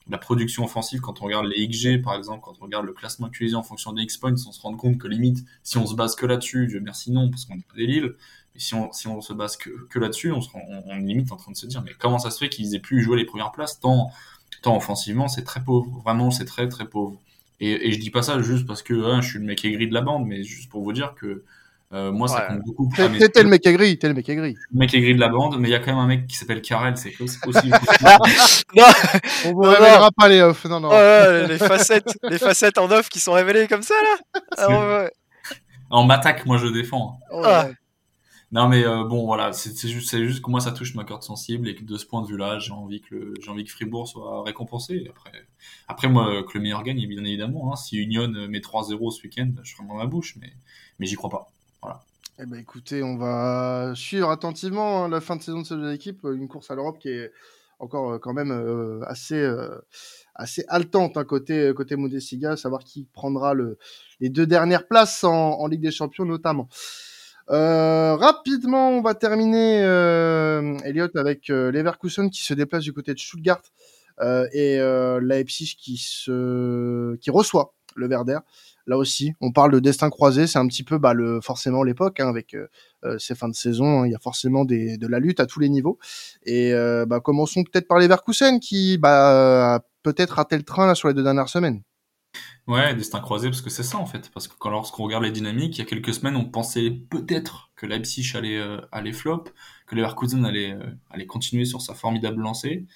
la 0.08 0.18
production 0.18 0.64
offensive, 0.64 1.00
quand 1.00 1.20
on 1.22 1.26
regarde 1.26 1.46
les 1.46 1.68
XG 1.68 2.02
par 2.02 2.14
exemple, 2.14 2.42
quand 2.44 2.54
on 2.60 2.64
regarde 2.64 2.86
le 2.86 2.92
classement 2.92 3.28
utilisé 3.28 3.54
en 3.54 3.62
fonction 3.62 3.92
des 3.92 4.02
X-points, 4.02 4.32
on 4.32 4.52
se 4.52 4.60
rend 4.60 4.74
compte 4.74 4.98
que 4.98 5.06
limite, 5.06 5.44
si 5.62 5.78
on 5.78 5.86
se 5.86 5.94
base 5.94 6.16
que 6.16 6.26
là-dessus, 6.26 6.66
Dieu 6.66 6.80
merci 6.80 7.12
non, 7.12 7.30
parce 7.30 7.44
qu'on 7.44 7.56
n'est 7.56 7.62
pas 7.62 7.76
des 7.76 7.86
Lille, 7.86 8.14
mais 8.54 8.60
si 8.60 8.74
on, 8.74 8.92
si 8.92 9.06
on 9.06 9.20
se 9.20 9.32
base 9.32 9.56
que, 9.56 9.70
que 9.88 9.98
là-dessus, 9.98 10.32
on, 10.32 10.40
on, 10.54 10.96
est 10.96 11.00
limite 11.00 11.30
en 11.30 11.36
train 11.36 11.52
de 11.52 11.56
se 11.56 11.66
dire, 11.66 11.82
mais 11.82 11.92
comment 11.98 12.18
ça 12.18 12.30
se 12.30 12.38
fait 12.38 12.48
qu'ils 12.48 12.74
aient 12.74 12.80
plus 12.80 13.02
joué 13.02 13.16
les 13.16 13.24
premières 13.24 13.52
places 13.52 13.78
tant, 13.80 14.10
tant 14.62 14.76
offensivement, 14.76 15.28
c'est 15.28 15.44
très 15.44 15.62
pauvre. 15.62 16.00
Vraiment, 16.02 16.30
c'est 16.30 16.46
très 16.46 16.68
très 16.68 16.88
pauvre. 16.88 17.20
Et, 17.60 17.88
et 17.88 17.92
je 17.92 18.00
dis 18.00 18.10
pas 18.10 18.22
ça 18.22 18.40
juste 18.40 18.66
parce 18.66 18.82
que 18.82 18.94
hein, 18.94 19.20
je 19.20 19.30
suis 19.30 19.38
le 19.38 19.44
mec 19.44 19.64
aigri 19.64 19.88
de 19.88 19.94
la 19.94 20.00
bande, 20.00 20.26
mais 20.26 20.42
juste 20.42 20.70
pour 20.70 20.82
vous 20.82 20.92
dire 20.92 21.14
que 21.14 21.44
euh, 21.94 22.12
moi, 22.12 22.28
ça 22.28 22.42
compte 22.42 22.60
beaucoup. 22.64 22.90
T'es 22.94 23.42
le 23.42 23.48
mec 23.48 23.66
aigri, 23.66 23.98
t'es 23.98 24.08
le 24.08 24.14
mec 24.14 24.28
aigri. 24.28 24.54
Le 24.70 24.78
mec 24.78 24.92
aigri 24.92 25.14
de 25.14 25.20
la 25.20 25.28
bande, 25.28 25.58
mais 25.58 25.68
il 25.68 25.70
y 25.70 25.74
a 25.74 25.78
quand 25.78 25.92
même 25.92 25.98
un 25.98 26.06
mec 26.06 26.26
qui 26.26 26.36
s'appelle 26.36 26.60
Karel, 26.60 26.96
c'est 26.96 27.18
aussi. 27.20 27.38
non, 28.76 28.84
on 29.46 29.52
vous 29.52 29.62
révélera 29.62 30.10
pas 30.12 30.28
les 30.28 30.42
off, 30.42 30.64
non, 30.66 30.80
non. 30.80 30.90
les 30.90 31.58
facettes, 31.58 32.18
les 32.24 32.38
facettes 32.38 32.78
en 32.78 32.90
off 32.90 33.08
qui 33.08 33.20
sont 33.20 33.32
révélées 33.32 33.68
comme 33.68 33.82
ça 33.82 33.94
là. 34.02 35.10
En 35.90 36.04
m'attaque, 36.04 36.44
moi 36.44 36.58
je 36.58 36.66
défends. 36.66 37.18
Ah. 37.32 37.68
Non 38.50 38.68
mais 38.68 38.84
euh, 38.84 39.04
bon 39.04 39.26
voilà, 39.26 39.52
c'est 39.52 39.88
juste, 39.88 40.08
c'est 40.08 40.26
juste 40.26 40.42
que 40.42 40.50
moi 40.50 40.60
ça 40.60 40.72
touche 40.72 40.94
ma 40.94 41.04
corde 41.04 41.22
sensible 41.22 41.68
et 41.68 41.74
que 41.74 41.84
de 41.84 41.96
ce 41.98 42.06
point 42.06 42.22
de 42.22 42.26
vue-là, 42.26 42.58
j'ai 42.58 42.72
envie 42.72 43.02
que 43.02 43.14
le, 43.14 43.34
j'ai 43.42 43.50
envie 43.50 43.64
que 43.64 43.70
Fribourg 43.70 44.08
soit 44.08 44.42
récompensé. 44.42 45.06
Après, 45.10 45.32
après 45.86 46.08
moi 46.08 46.42
que 46.44 46.56
le 46.56 46.60
meilleur 46.60 46.82
gagne 46.82 47.06
bien 47.06 47.24
évidemment. 47.24 47.72
Hein. 47.72 47.76
Si 47.76 47.96
Union 47.98 48.28
met 48.28 48.60
3-0 48.60 49.10
ce 49.10 49.22
week-end, 49.22 49.50
je 49.62 49.74
serai 49.74 49.86
dans 49.86 49.96
ma 49.96 50.06
bouche, 50.06 50.36
mais 50.40 50.52
mais 50.98 51.06
j'y 51.06 51.14
crois 51.14 51.28
pas. 51.28 51.50
Eh 52.40 52.46
ben, 52.46 52.60
écoutez, 52.60 53.02
on 53.02 53.16
va 53.16 53.94
suivre 53.96 54.30
attentivement 54.30 55.04
hein, 55.04 55.08
la 55.08 55.20
fin 55.20 55.34
de 55.34 55.42
saison 55.42 55.62
de 55.62 55.66
cette 55.66 55.92
équipe. 55.92 56.20
Une 56.22 56.46
course 56.46 56.70
à 56.70 56.76
l'Europe 56.76 57.00
qui 57.00 57.08
est 57.08 57.32
encore 57.80 58.12
euh, 58.12 58.18
quand 58.20 58.32
même 58.32 58.52
euh, 58.52 59.00
assez, 59.06 59.34
euh, 59.34 59.76
assez 60.36 60.64
haletante 60.68 61.16
hein, 61.16 61.24
côté, 61.24 61.72
côté 61.74 61.96
Modestiga, 61.96 62.56
savoir 62.56 62.84
qui 62.84 63.08
prendra 63.12 63.54
le, 63.54 63.76
les 64.20 64.28
deux 64.28 64.46
dernières 64.46 64.86
places 64.86 65.24
en, 65.24 65.66
Ligue 65.66 65.80
des 65.80 65.90
Champions 65.90 66.26
notamment. 66.26 66.68
Euh, 67.50 68.14
rapidement, 68.14 68.90
on 68.90 69.00
va 69.00 69.14
terminer, 69.14 69.82
euh, 69.82 70.78
Elliot, 70.84 71.08
avec 71.16 71.50
euh, 71.50 71.72
Leverkusen 71.72 72.30
qui 72.30 72.44
se 72.44 72.54
déplace 72.54 72.84
du 72.84 72.92
côté 72.92 73.14
de 73.14 73.18
Stuttgart 73.18 73.62
euh, 74.20 74.46
et 74.52 74.78
euh, 74.78 75.18
Leipzig 75.20 75.74
qui 75.76 75.96
se 75.96 77.16
qui 77.16 77.32
reçoit 77.32 77.74
le 77.96 78.06
Werder. 78.06 78.38
Là 78.88 78.98
aussi, 78.98 79.34
on 79.40 79.52
parle 79.52 79.70
de 79.70 79.78
destin 79.78 80.10
croisé, 80.10 80.48
c'est 80.48 80.58
un 80.58 80.66
petit 80.66 80.82
peu 80.82 80.98
bah, 80.98 81.14
le 81.14 81.40
forcément 81.40 81.84
l'époque 81.84 82.18
hein, 82.18 82.28
avec 82.28 82.54
euh, 82.54 83.18
ces 83.18 83.36
fins 83.36 83.48
de 83.48 83.54
saison. 83.54 84.00
Hein, 84.00 84.06
il 84.06 84.12
y 84.12 84.16
a 84.16 84.18
forcément 84.18 84.64
de 84.64 85.06
la 85.06 85.20
lutte 85.20 85.38
à 85.38 85.46
tous 85.46 85.60
les 85.60 85.68
niveaux. 85.68 85.98
Et 86.44 86.72
bah, 87.06 87.20
commençons 87.20 87.62
peut-être 87.62 87.86
par 87.86 87.98
Leverkusen 87.98 88.58
qui 88.58 88.98
bah, 88.98 89.80
peut-être 90.02 90.40
a 90.40 90.44
tel 90.44 90.64
train 90.64 90.86
là 90.86 90.94
sur 90.96 91.08
les 91.08 91.14
deux 91.14 91.22
dernières 91.22 91.48
semaines. 91.48 91.82
Ouais, 92.66 92.94
destin 92.94 93.20
croisé, 93.20 93.48
parce 93.48 93.62
que 93.62 93.70
c'est 93.70 93.82
ça 93.82 93.96
en 93.96 94.04
fait. 94.06 94.30
Parce 94.34 94.46
que 94.46 94.68
lorsqu'on 94.68 95.04
regarde 95.04 95.24
les 95.24 95.30
dynamiques, 95.30 95.76
il 95.76 95.78
y 95.78 95.82
a 95.82 95.86
quelques 95.86 96.12
semaines, 96.12 96.36
on 96.36 96.44
pensait 96.44 96.90
peut-être 96.90 97.70
que 97.76 97.86
Leipzig 97.86 98.30
allait, 98.34 98.58
euh, 98.58 98.80
allait 98.92 99.12
flop, 99.12 99.44
que 99.86 99.94
Leverkusen 99.94 100.44
allait, 100.44 100.72
euh, 100.72 100.90
allait 101.10 101.26
continuer 101.26 101.64
sur 101.64 101.80
sa 101.80 101.94
formidable 101.94 102.42
lancée. 102.42 102.86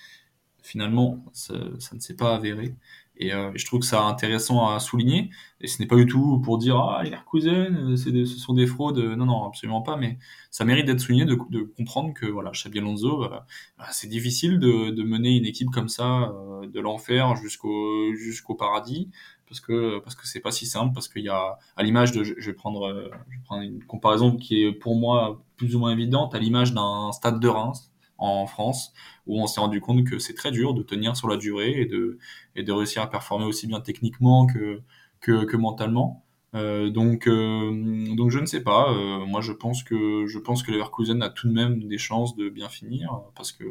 Finalement, 0.63 1.25
ça 1.33 1.55
ne 1.55 2.01
s'est 2.01 2.15
pas 2.15 2.35
avéré. 2.37 2.75
Et 3.17 3.33
euh, 3.33 3.53
je 3.55 3.65
trouve 3.67 3.81
que 3.81 3.87
c'est 3.87 3.97
intéressant 3.97 4.69
à 4.69 4.81
souligner. 4.81 5.31
Et 5.61 5.67
ce 5.67 5.81
n'est 5.81 5.87
pas 5.87 5.97
du 5.97 6.07
tout 6.07 6.41
pour 6.41 6.59
dire 6.59 6.77
ah 6.77 7.03
Leverkusen, 7.05 7.93
euh, 7.93 7.97
ce 7.97 8.39
sont 8.39 8.55
des 8.55 8.67
fraudes. 8.67 8.99
Non, 8.99 9.27
non, 9.27 9.45
absolument 9.47 9.83
pas. 9.83 9.97
Mais 9.97 10.19
ça 10.51 10.65
mérite 10.65 10.87
d'être 10.87 11.01
souligné, 11.01 11.25
de, 11.25 11.39
de, 11.51 11.61
comprendre 11.61 12.15
que 12.15 12.27
voilà, 12.27 12.51
Xabi 12.51 12.79
Alonso, 12.79 13.19
bah, 13.19 13.47
bah, 13.79 13.87
c'est 13.93 14.09
difficile 14.09 14.59
de, 14.59 14.91
de, 14.91 15.03
mener 15.03 15.37
une 15.37 15.47
équipe 15.47 15.71
comme 15.71 15.89
ça, 15.89 16.31
euh, 16.31 16.67
de 16.67 16.81
l'enfer 16.81 17.37
jusqu'au 17.37 18.15
jusqu'au 18.15 18.55
paradis 18.55 19.11
parce 19.49 19.61
que 19.61 19.99
parce 19.99 20.17
que 20.17 20.27
c'est 20.27 20.41
pas 20.41 20.51
si 20.51 20.65
simple 20.67 20.95
parce 20.95 21.09
qu'il 21.09 21.23
y 21.25 21.29
a 21.29 21.59
à 21.77 21.83
l'image 21.83 22.13
de 22.13 22.25
je 22.25 22.35
vais 22.35 22.55
prendre 22.55 23.11
je 23.29 23.37
vais 23.37 23.43
prendre 23.45 23.63
une 23.63 23.85
comparaison 23.85 24.37
qui 24.37 24.63
est 24.65 24.73
pour 24.73 24.97
moi 24.97 25.43
plus 25.57 25.77
ou 25.77 25.79
moins 25.79 25.93
évidente 25.93 26.35
à 26.35 26.39
l'image 26.39 26.73
d'un 26.73 27.13
stade 27.13 27.39
de 27.39 27.49
Reims 27.49 27.92
en 28.23 28.47
France 28.47 28.93
où 29.27 29.41
on 29.41 29.47
s'est 29.47 29.61
rendu 29.61 29.81
compte 29.81 30.05
que 30.05 30.19
c'est 30.19 30.35
très 30.35 30.51
dur 30.51 30.75
de 30.75 30.83
tenir 30.83 31.17
sur 31.17 31.29
la 31.29 31.37
durée 31.37 31.81
et 31.81 31.87
de 31.87 32.19
et 32.57 32.63
de 32.63 32.73
réussir 32.73 33.03
à 33.03 33.11
performer 33.11 33.45
aussi 33.45 33.67
bien 33.67 33.81
techniquement 33.81 34.47
que 34.47 34.83
que, 35.21 35.57
mentalement. 35.57 36.25
Euh, 36.55 36.91
donc 36.91 37.27
euh, 37.29 38.15
donc 38.15 38.31
je 38.31 38.39
ne 38.39 38.47
sais 38.47 38.63
pas. 38.63 38.93
Euh, 38.93 39.25
moi 39.25 39.41
je 39.41 39.53
pense 39.53 39.83
que 39.83 40.27
je 40.27 40.39
pense 40.39 40.63
que 40.63 40.71
Leverkusen 40.71 41.23
a 41.23 41.31
tout 41.31 41.49
de 41.49 41.53
même 41.53 41.81
des 41.89 41.99
chances 41.99 42.37
de 42.37 42.49
bien 42.51 42.69
finir 42.69 43.23
parce 43.35 43.53
que 43.53 43.65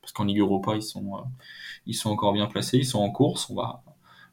parce 0.00 0.12
qu'en 0.12 0.24
Ligue 0.24 0.38
Europa 0.38 0.76
ils 0.76 0.82
sont 0.82 1.24
ils 1.86 1.94
sont 1.94 2.10
encore 2.10 2.32
bien 2.32 2.46
placés 2.46 2.78
ils 2.78 2.86
sont 2.86 3.00
en 3.00 3.10
course 3.10 3.50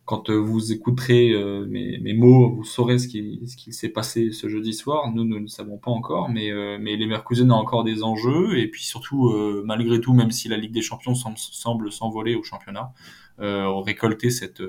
quand 0.10 0.32
euh, 0.32 0.38
vous 0.38 0.72
écouterez 0.72 1.30
euh, 1.34 1.68
mes, 1.68 2.14
mots, 2.14 2.50
vous 2.50 2.64
saurez 2.64 2.98
ce 2.98 3.08
qui, 3.08 3.72
s'est 3.72 3.90
passé 3.90 4.32
ce 4.32 4.50
jeudi 4.50 4.74
soir. 4.74 5.12
Nous, 5.14 5.24
nous 5.24 5.40
ne 5.40 5.46
savons 5.46 5.78
pas 5.78 5.92
encore, 5.92 6.30
mais, 6.30 6.52
euh, 6.52 6.80
les 6.80 7.06
Merkusen 7.06 7.52
ont 7.52 7.58
encore 7.58 7.84
des 7.84 8.02
enjeux. 8.02 8.58
Et 8.58 8.68
puis 8.68 8.84
surtout, 8.84 9.32
malgré 9.66 10.02
tout, 10.02 10.14
même 10.14 10.32
si 10.32 10.48
la 10.48 10.58
Ligue 10.58 10.72
des 10.72 10.82
Champions 10.82 11.14
semble, 11.14 11.92
s'envoler 11.92 12.34
au 12.34 12.42
championnat, 12.42 12.92
récolter 13.38 14.32
cette 14.32 14.64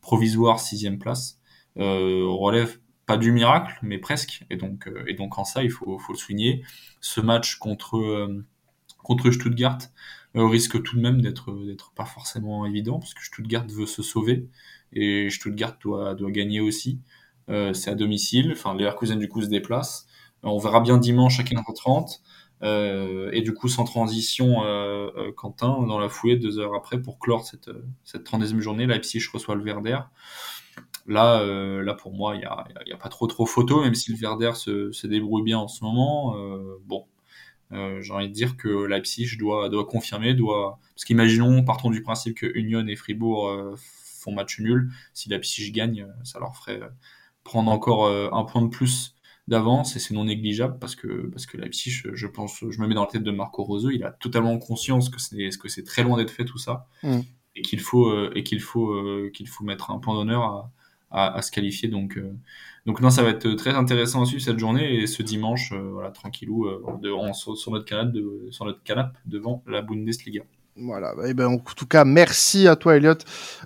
provisoire 0.00 0.60
sixième 0.60 1.00
place 1.00 1.40
relève 1.74 2.78
pas 3.06 3.16
du 3.16 3.32
miracle, 3.32 3.76
mais 3.82 3.98
presque. 3.98 4.44
Et 4.50 4.56
donc, 4.56 4.88
en 5.36 5.44
ça, 5.44 5.64
il 5.64 5.70
faut, 5.70 5.98
le 6.08 6.16
souligner. 6.16 6.62
Ce 7.00 7.20
match 7.20 7.56
contre, 7.56 8.28
contre 9.02 9.32
Stuttgart 9.32 9.78
risque 10.36 10.80
tout 10.80 10.96
de 10.96 11.02
même 11.02 11.20
d'être 11.22 11.92
pas 11.96 12.04
forcément 12.04 12.66
évident, 12.66 13.00
parce 13.00 13.14
que 13.14 13.24
Stuttgart 13.24 13.66
veut 13.66 13.86
se 13.86 14.02
sauver 14.04 14.48
et 14.92 15.28
Stuttgart 15.30 15.76
doit, 15.82 16.14
doit 16.14 16.30
gagner 16.30 16.60
aussi. 16.60 17.00
Euh, 17.48 17.72
c'est 17.72 17.90
à 17.90 17.94
domicile, 17.94 18.50
enfin 18.52 18.74
Leverkusen 18.74 19.18
du 19.18 19.28
coup 19.28 19.42
se 19.42 19.48
déplace. 19.48 20.06
Euh, 20.44 20.48
on 20.48 20.58
verra 20.58 20.80
bien 20.80 20.98
dimanche 20.98 21.40
à 21.40 21.42
15h30. 21.42 22.20
Euh, 22.62 23.30
et 23.32 23.42
du 23.42 23.52
coup, 23.52 23.68
sans 23.68 23.84
transition, 23.84 24.62
Quentin, 25.36 25.82
dans 25.86 25.98
la 25.98 26.08
foulée, 26.08 26.36
deux 26.36 26.58
heures 26.58 26.74
après, 26.74 27.00
pour 27.00 27.18
clore 27.18 27.44
cette, 27.44 27.70
cette 28.04 28.28
30e 28.28 28.60
journée, 28.60 28.86
Leipzig 28.86 29.22
reçoit 29.32 29.54
le 29.54 29.62
Verder. 29.62 29.98
Là, 31.06 31.44
là 31.44 31.94
pour 31.94 32.12
moi, 32.14 32.34
il 32.34 32.38
n'y 32.38 32.44
a, 32.46 32.66
y 32.86 32.92
a, 32.92 32.96
pas 32.96 33.08
trop 33.08 33.26
trop 33.26 33.46
photo, 33.46 33.82
même 33.82 33.94
si 33.94 34.10
le 34.10 34.18
Verder 34.18 34.52
se, 34.54 34.90
se 34.90 35.06
débrouille 35.06 35.42
bien 35.42 35.58
en 35.58 35.68
ce 35.68 35.84
moment. 35.84 36.34
bon, 36.86 37.04
j'ai 37.70 38.12
envie 38.12 38.28
de 38.28 38.32
dire 38.32 38.56
que 38.56 38.86
Leipzig 38.86 39.36
doit, 39.38 39.68
doit 39.68 39.84
confirmer, 39.84 40.32
doit... 40.32 40.78
parce 40.94 41.04
qu'imaginons, 41.04 41.62
partons 41.62 41.90
du 41.90 42.02
principe 42.02 42.38
que 42.38 42.46
Union 42.54 42.86
et 42.86 42.96
Fribourg 42.96 43.76
match 44.32 44.60
nul. 44.60 44.90
Si 45.14 45.28
la 45.28 45.36
Leipzig 45.36 45.72
gagne, 45.72 46.02
euh, 46.02 46.24
ça 46.24 46.38
leur 46.38 46.56
ferait 46.56 46.82
euh, 46.82 46.88
prendre 47.44 47.70
encore 47.70 48.06
euh, 48.06 48.28
un 48.32 48.44
point 48.44 48.62
de 48.62 48.68
plus 48.68 49.14
d'avance 49.48 49.94
et 49.94 50.00
c'est 50.00 50.12
non 50.14 50.24
négligeable 50.24 50.78
parce 50.80 50.96
que 50.96 51.28
parce 51.28 51.46
que 51.46 51.56
Leipzig, 51.56 52.02
je 52.12 52.26
pense, 52.26 52.64
je 52.68 52.80
me 52.80 52.88
mets 52.88 52.94
dans 52.94 53.04
la 53.04 53.10
tête 53.10 53.22
de 53.22 53.30
Marco 53.30 53.62
Rose, 53.62 53.88
il 53.92 54.02
a 54.02 54.10
totalement 54.10 54.58
conscience 54.58 55.08
que 55.08 55.20
c'est 55.20 55.50
que 55.60 55.68
c'est 55.68 55.84
très 55.84 56.02
loin 56.02 56.16
d'être 56.16 56.32
fait 56.32 56.44
tout 56.44 56.58
ça 56.58 56.88
mm. 57.04 57.20
et 57.54 57.62
qu'il 57.62 57.78
faut 57.78 58.32
et 58.32 58.42
qu'il 58.42 58.60
faut 58.60 58.92
qu'il 59.32 59.46
faut 59.46 59.62
mettre 59.62 59.92
un 59.92 60.00
point 60.00 60.14
d'honneur 60.14 60.72
à, 61.12 61.36
à, 61.36 61.42
se 61.42 61.52
qualifier 61.52 61.88
donc 61.88 62.18
donc 62.86 63.00
non 63.00 63.10
ça 63.10 63.22
va 63.22 63.30
être 63.30 63.48
très 63.52 63.70
intéressant 63.70 64.22
à 64.22 64.26
suivre 64.26 64.42
cette 64.42 64.58
journée 64.58 64.96
et 64.96 65.06
ce 65.06 65.22
dimanche 65.22 65.72
voilà 65.72 66.10
tranquillou 66.10 66.68
de, 67.00 67.32
sur 67.32 67.70
notre 67.70 67.84
canapé 67.84 68.18
de, 68.18 68.48
sur 68.50 68.64
notre 68.64 68.82
canapé 68.82 69.16
devant 69.26 69.62
la 69.68 69.80
Bundesliga. 69.80 70.42
Voilà. 70.78 71.14
Et 71.24 71.30
eh 71.30 71.34
ben, 71.34 71.46
en 71.46 71.56
tout 71.56 71.86
cas, 71.86 72.04
merci 72.04 72.68
à 72.68 72.76
toi, 72.76 72.96
Elliot, 72.96 73.14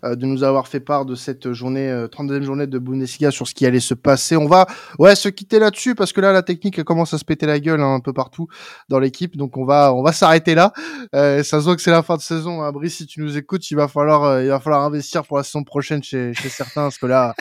euh, 0.04 0.14
de 0.14 0.26
nous 0.26 0.44
avoir 0.44 0.68
fait 0.68 0.78
part 0.78 1.04
de 1.04 1.16
cette 1.16 1.52
journée, 1.52 1.90
euh, 1.90 2.06
32e 2.06 2.42
journée 2.42 2.68
de 2.68 2.78
Bundesliga 2.78 3.32
sur 3.32 3.48
ce 3.48 3.54
qui 3.54 3.66
allait 3.66 3.80
se 3.80 3.94
passer. 3.94 4.36
On 4.36 4.46
va, 4.46 4.66
ouais, 5.00 5.16
se 5.16 5.28
quitter 5.28 5.58
là-dessus 5.58 5.96
parce 5.96 6.12
que 6.12 6.20
là, 6.20 6.32
la 6.32 6.42
technique 6.42 6.78
elle 6.78 6.84
commence 6.84 7.12
à 7.12 7.18
se 7.18 7.24
péter 7.24 7.46
la 7.46 7.58
gueule 7.58 7.80
hein, 7.80 7.94
un 7.94 8.00
peu 8.00 8.12
partout 8.12 8.46
dans 8.88 9.00
l'équipe. 9.00 9.36
Donc, 9.36 9.56
on 9.56 9.64
va, 9.64 9.92
on 9.92 10.04
va 10.04 10.12
s'arrêter 10.12 10.54
là. 10.54 10.72
Euh, 11.16 11.42
ça 11.42 11.58
se 11.58 11.64
voit 11.64 11.74
que 11.74 11.82
c'est 11.82 11.90
la 11.90 12.04
fin 12.04 12.16
de 12.16 12.22
saison. 12.22 12.62
Hein. 12.62 12.70
Brice, 12.70 12.98
si 12.98 13.06
tu 13.06 13.20
nous 13.20 13.36
écoutes, 13.36 13.68
il 13.72 13.74
va 13.74 13.88
falloir, 13.88 14.22
euh, 14.22 14.44
il 14.44 14.48
va 14.48 14.60
falloir 14.60 14.84
investir 14.84 15.24
pour 15.24 15.36
la 15.36 15.42
saison 15.42 15.64
prochaine 15.64 16.04
chez, 16.04 16.32
chez 16.34 16.48
certains 16.48 16.82
parce 16.82 16.98
que 16.98 17.06
là, 17.06 17.34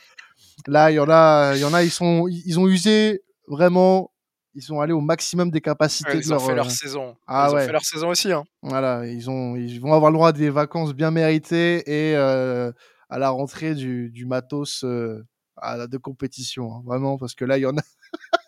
là, 0.65 0.89
il 0.89 0.95
y 0.95 0.99
en 0.99 1.09
a, 1.09 1.53
il 1.55 1.61
y 1.61 1.65
en 1.65 1.75
a, 1.75 1.83
ils 1.83 1.91
sont, 1.91 2.27
ils 2.27 2.59
ont 2.59 2.67
usé 2.67 3.21
vraiment 3.47 4.09
ils 4.55 4.61
sont 4.61 4.79
allés 4.79 4.93
au 4.93 5.01
maximum 5.01 5.51
des 5.51 5.61
capacités. 5.61 6.17
ils 6.17 6.33
ont 6.33 6.39
fait 6.39 6.55
leur 6.55 6.71
saison. 6.71 7.15
Ah, 7.27 7.47
ils 7.49 7.55
ont 7.55 7.59
fait 7.59 7.71
leur 7.71 7.85
saison 7.85 8.09
aussi. 8.09 8.31
Hein. 8.31 8.43
Voilà, 8.61 9.05
ils, 9.05 9.29
ont, 9.29 9.55
ils 9.55 9.79
vont 9.79 9.93
avoir 9.93 10.11
le 10.11 10.15
droit 10.17 10.29
à 10.29 10.31
des 10.33 10.49
vacances 10.49 10.93
bien 10.93 11.11
méritées 11.11 11.83
et 11.87 12.15
euh, 12.15 12.71
à 13.09 13.19
la 13.19 13.29
rentrée 13.29 13.75
du, 13.75 14.09
du 14.09 14.25
matos 14.25 14.83
euh, 14.83 15.25
à, 15.57 15.87
de 15.87 15.97
compétition. 15.97 16.73
Hein, 16.73 16.81
vraiment, 16.85 17.17
parce 17.17 17.35
que 17.35 17.45
là, 17.45 17.57
il 17.57 17.61
y 17.61 17.65
en 17.65 17.77
a. 17.77 17.81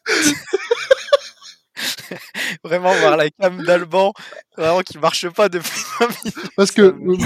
vraiment 2.64 2.94
voir 2.94 3.18
la 3.18 3.30
cam 3.30 3.64
d'Alban 3.64 4.14
vraiment 4.58 4.82
qui 4.82 4.98
marche 4.98 5.30
pas 5.30 5.50
depuis 5.50 5.82
parce 6.58 6.72
que 6.72 6.82
vous, 6.82 7.18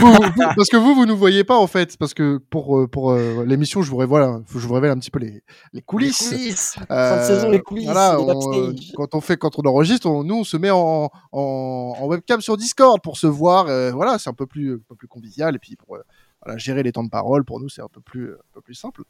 parce 0.55 0.69
que 0.69 0.77
vous 0.77 0.95
vous 0.95 1.05
nous 1.05 1.17
voyez 1.17 1.43
pas 1.43 1.57
en 1.57 1.67
fait. 1.67 1.97
Parce 1.97 2.13
que 2.13 2.37
pour 2.49 2.79
euh, 2.79 2.87
pour 2.87 3.11
euh, 3.11 3.43
l'émission 3.45 3.81
je 3.81 3.89
vous 3.89 3.97
révèle 3.97 4.43
je 4.49 4.59
vous 4.59 4.73
révèle 4.73 4.91
un 4.91 4.97
petit 4.97 5.11
peu 5.11 5.19
les 5.19 5.43
les 5.73 5.81
coulisses, 5.81 6.31
les 6.31 6.37
coulisses. 6.37 6.75
Euh, 6.91 7.09
fin 7.09 7.21
de 7.21 7.27
saison 7.35 7.49
les 7.49 7.61
coulisses 7.61 7.85
voilà, 7.85 8.19
on, 8.19 8.73
quand 8.95 9.15
on 9.15 9.21
fait 9.21 9.37
quand 9.37 9.57
on 9.59 9.63
enregistre 9.63 10.07
on, 10.07 10.23
nous 10.23 10.35
on 10.35 10.43
se 10.43 10.57
met 10.57 10.71
en, 10.71 11.09
en, 11.31 11.95
en 11.99 12.05
webcam 12.07 12.41
sur 12.41 12.57
Discord 12.57 13.01
pour 13.01 13.17
se 13.17 13.27
voir 13.27 13.67
euh, 13.67 13.91
voilà 13.91 14.17
c'est 14.19 14.29
un 14.29 14.33
peu 14.33 14.45
plus 14.45 14.73
un 14.73 14.79
peu 14.87 14.95
plus 14.95 15.07
convivial 15.07 15.55
et 15.55 15.59
puis 15.59 15.75
pour 15.75 15.97
voilà, 16.43 16.57
gérer 16.57 16.83
les 16.83 16.91
temps 16.91 17.03
de 17.03 17.09
parole 17.09 17.43
pour 17.43 17.59
nous 17.59 17.69
c'est 17.69 17.81
un 17.81 17.89
peu 17.91 18.01
plus 18.01 18.33
un 18.33 18.53
peu 18.53 18.61
plus 18.61 18.75
simple. 18.75 19.03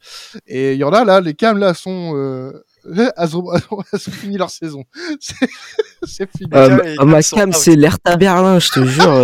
Et 0.46 0.72
il 0.72 0.78
y 0.78 0.84
en 0.84 0.92
a 0.92 1.04
là 1.04 1.20
les 1.20 1.34
cams 1.34 1.58
là 1.58 1.74
sont 1.74 2.14
elles 3.16 3.36
ont, 3.36 3.50
fini 3.98 4.36
leur 4.36 4.50
saison. 4.50 4.84
C'est 6.06 6.28
fini. 6.36 6.50
Euh, 6.54 7.04
ma 7.04 7.22
cam, 7.22 7.52
c'est 7.52 7.74
l'Hertha 7.74 8.16
Berlin, 8.16 8.58
je 8.58 8.70
te 8.70 8.84
jure. 8.84 9.22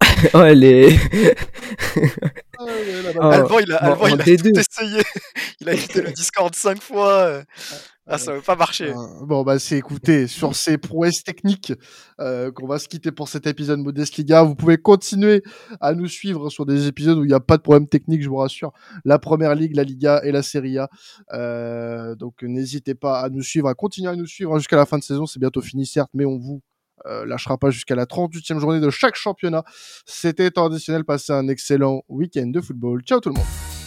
ouais, 0.34 0.54
les. 0.54 0.98
Ah, 3.20 3.30
Alban, 3.30 3.58
il 3.60 3.72
a, 3.72 3.76
Alban, 3.76 4.08
il 4.08 4.20
a 4.20 4.24
tout 4.24 4.58
essayé. 4.58 5.02
Il 5.60 5.68
a 5.68 5.74
quitté 5.74 6.02
le 6.02 6.10
Discord 6.12 6.54
5 6.54 6.82
fois. 6.82 7.42
Ah, 8.10 8.16
ça 8.16 8.32
veut 8.32 8.40
pas 8.40 8.56
marcher. 8.56 8.90
Euh, 8.90 8.94
bon, 9.20 9.42
bah, 9.42 9.58
c'est 9.58 9.76
écoutez, 9.76 10.26
sur 10.26 10.56
ces 10.56 10.78
prouesses 10.78 11.22
techniques 11.22 11.74
euh, 12.20 12.50
qu'on 12.50 12.66
va 12.66 12.78
se 12.78 12.88
quitter 12.88 13.12
pour 13.12 13.28
cet 13.28 13.46
épisode 13.46 13.82
Bundesliga. 13.82 14.42
Vous 14.42 14.54
pouvez 14.54 14.78
continuer 14.78 15.42
à 15.80 15.94
nous 15.94 16.06
suivre 16.06 16.48
sur 16.48 16.64
des 16.64 16.86
épisodes 16.86 17.18
où 17.18 17.24
il 17.24 17.28
n'y 17.28 17.34
a 17.34 17.40
pas 17.40 17.58
de 17.58 17.62
problème 17.62 17.86
technique, 17.86 18.22
je 18.22 18.28
vous 18.28 18.36
rassure. 18.36 18.72
La 19.04 19.18
Première 19.18 19.54
Ligue, 19.54 19.76
la 19.76 19.84
Liga 19.84 20.22
et 20.24 20.32
la 20.32 20.42
Serie 20.42 20.78
A. 20.78 20.88
Euh, 21.34 22.14
donc, 22.14 22.42
n'hésitez 22.42 22.94
pas 22.94 23.20
à 23.20 23.28
nous 23.28 23.42
suivre, 23.42 23.68
à 23.68 23.74
continuer 23.74 24.08
à 24.08 24.16
nous 24.16 24.26
suivre 24.26 24.58
jusqu'à 24.58 24.76
la 24.76 24.86
fin 24.86 24.96
de 24.96 25.04
saison. 25.04 25.26
C'est 25.26 25.40
bientôt 25.40 25.60
fini, 25.60 25.84
certes, 25.84 26.10
mais 26.14 26.24
on 26.24 26.38
vous 26.38 26.62
euh, 27.06 27.26
lâchera 27.26 27.58
pas 27.58 27.70
jusqu'à 27.70 27.94
la 27.94 28.06
38e 28.06 28.58
journée 28.58 28.80
de 28.80 28.90
chaque 28.90 29.16
championnat. 29.16 29.64
C'était 30.06 30.50
traditionnel. 30.50 31.04
Passez 31.04 31.32
un 31.32 31.48
excellent 31.48 32.02
week-end 32.08 32.46
de 32.46 32.60
football. 32.60 33.02
Ciao 33.02 33.20
tout 33.20 33.28
le 33.28 33.34
monde. 33.34 33.77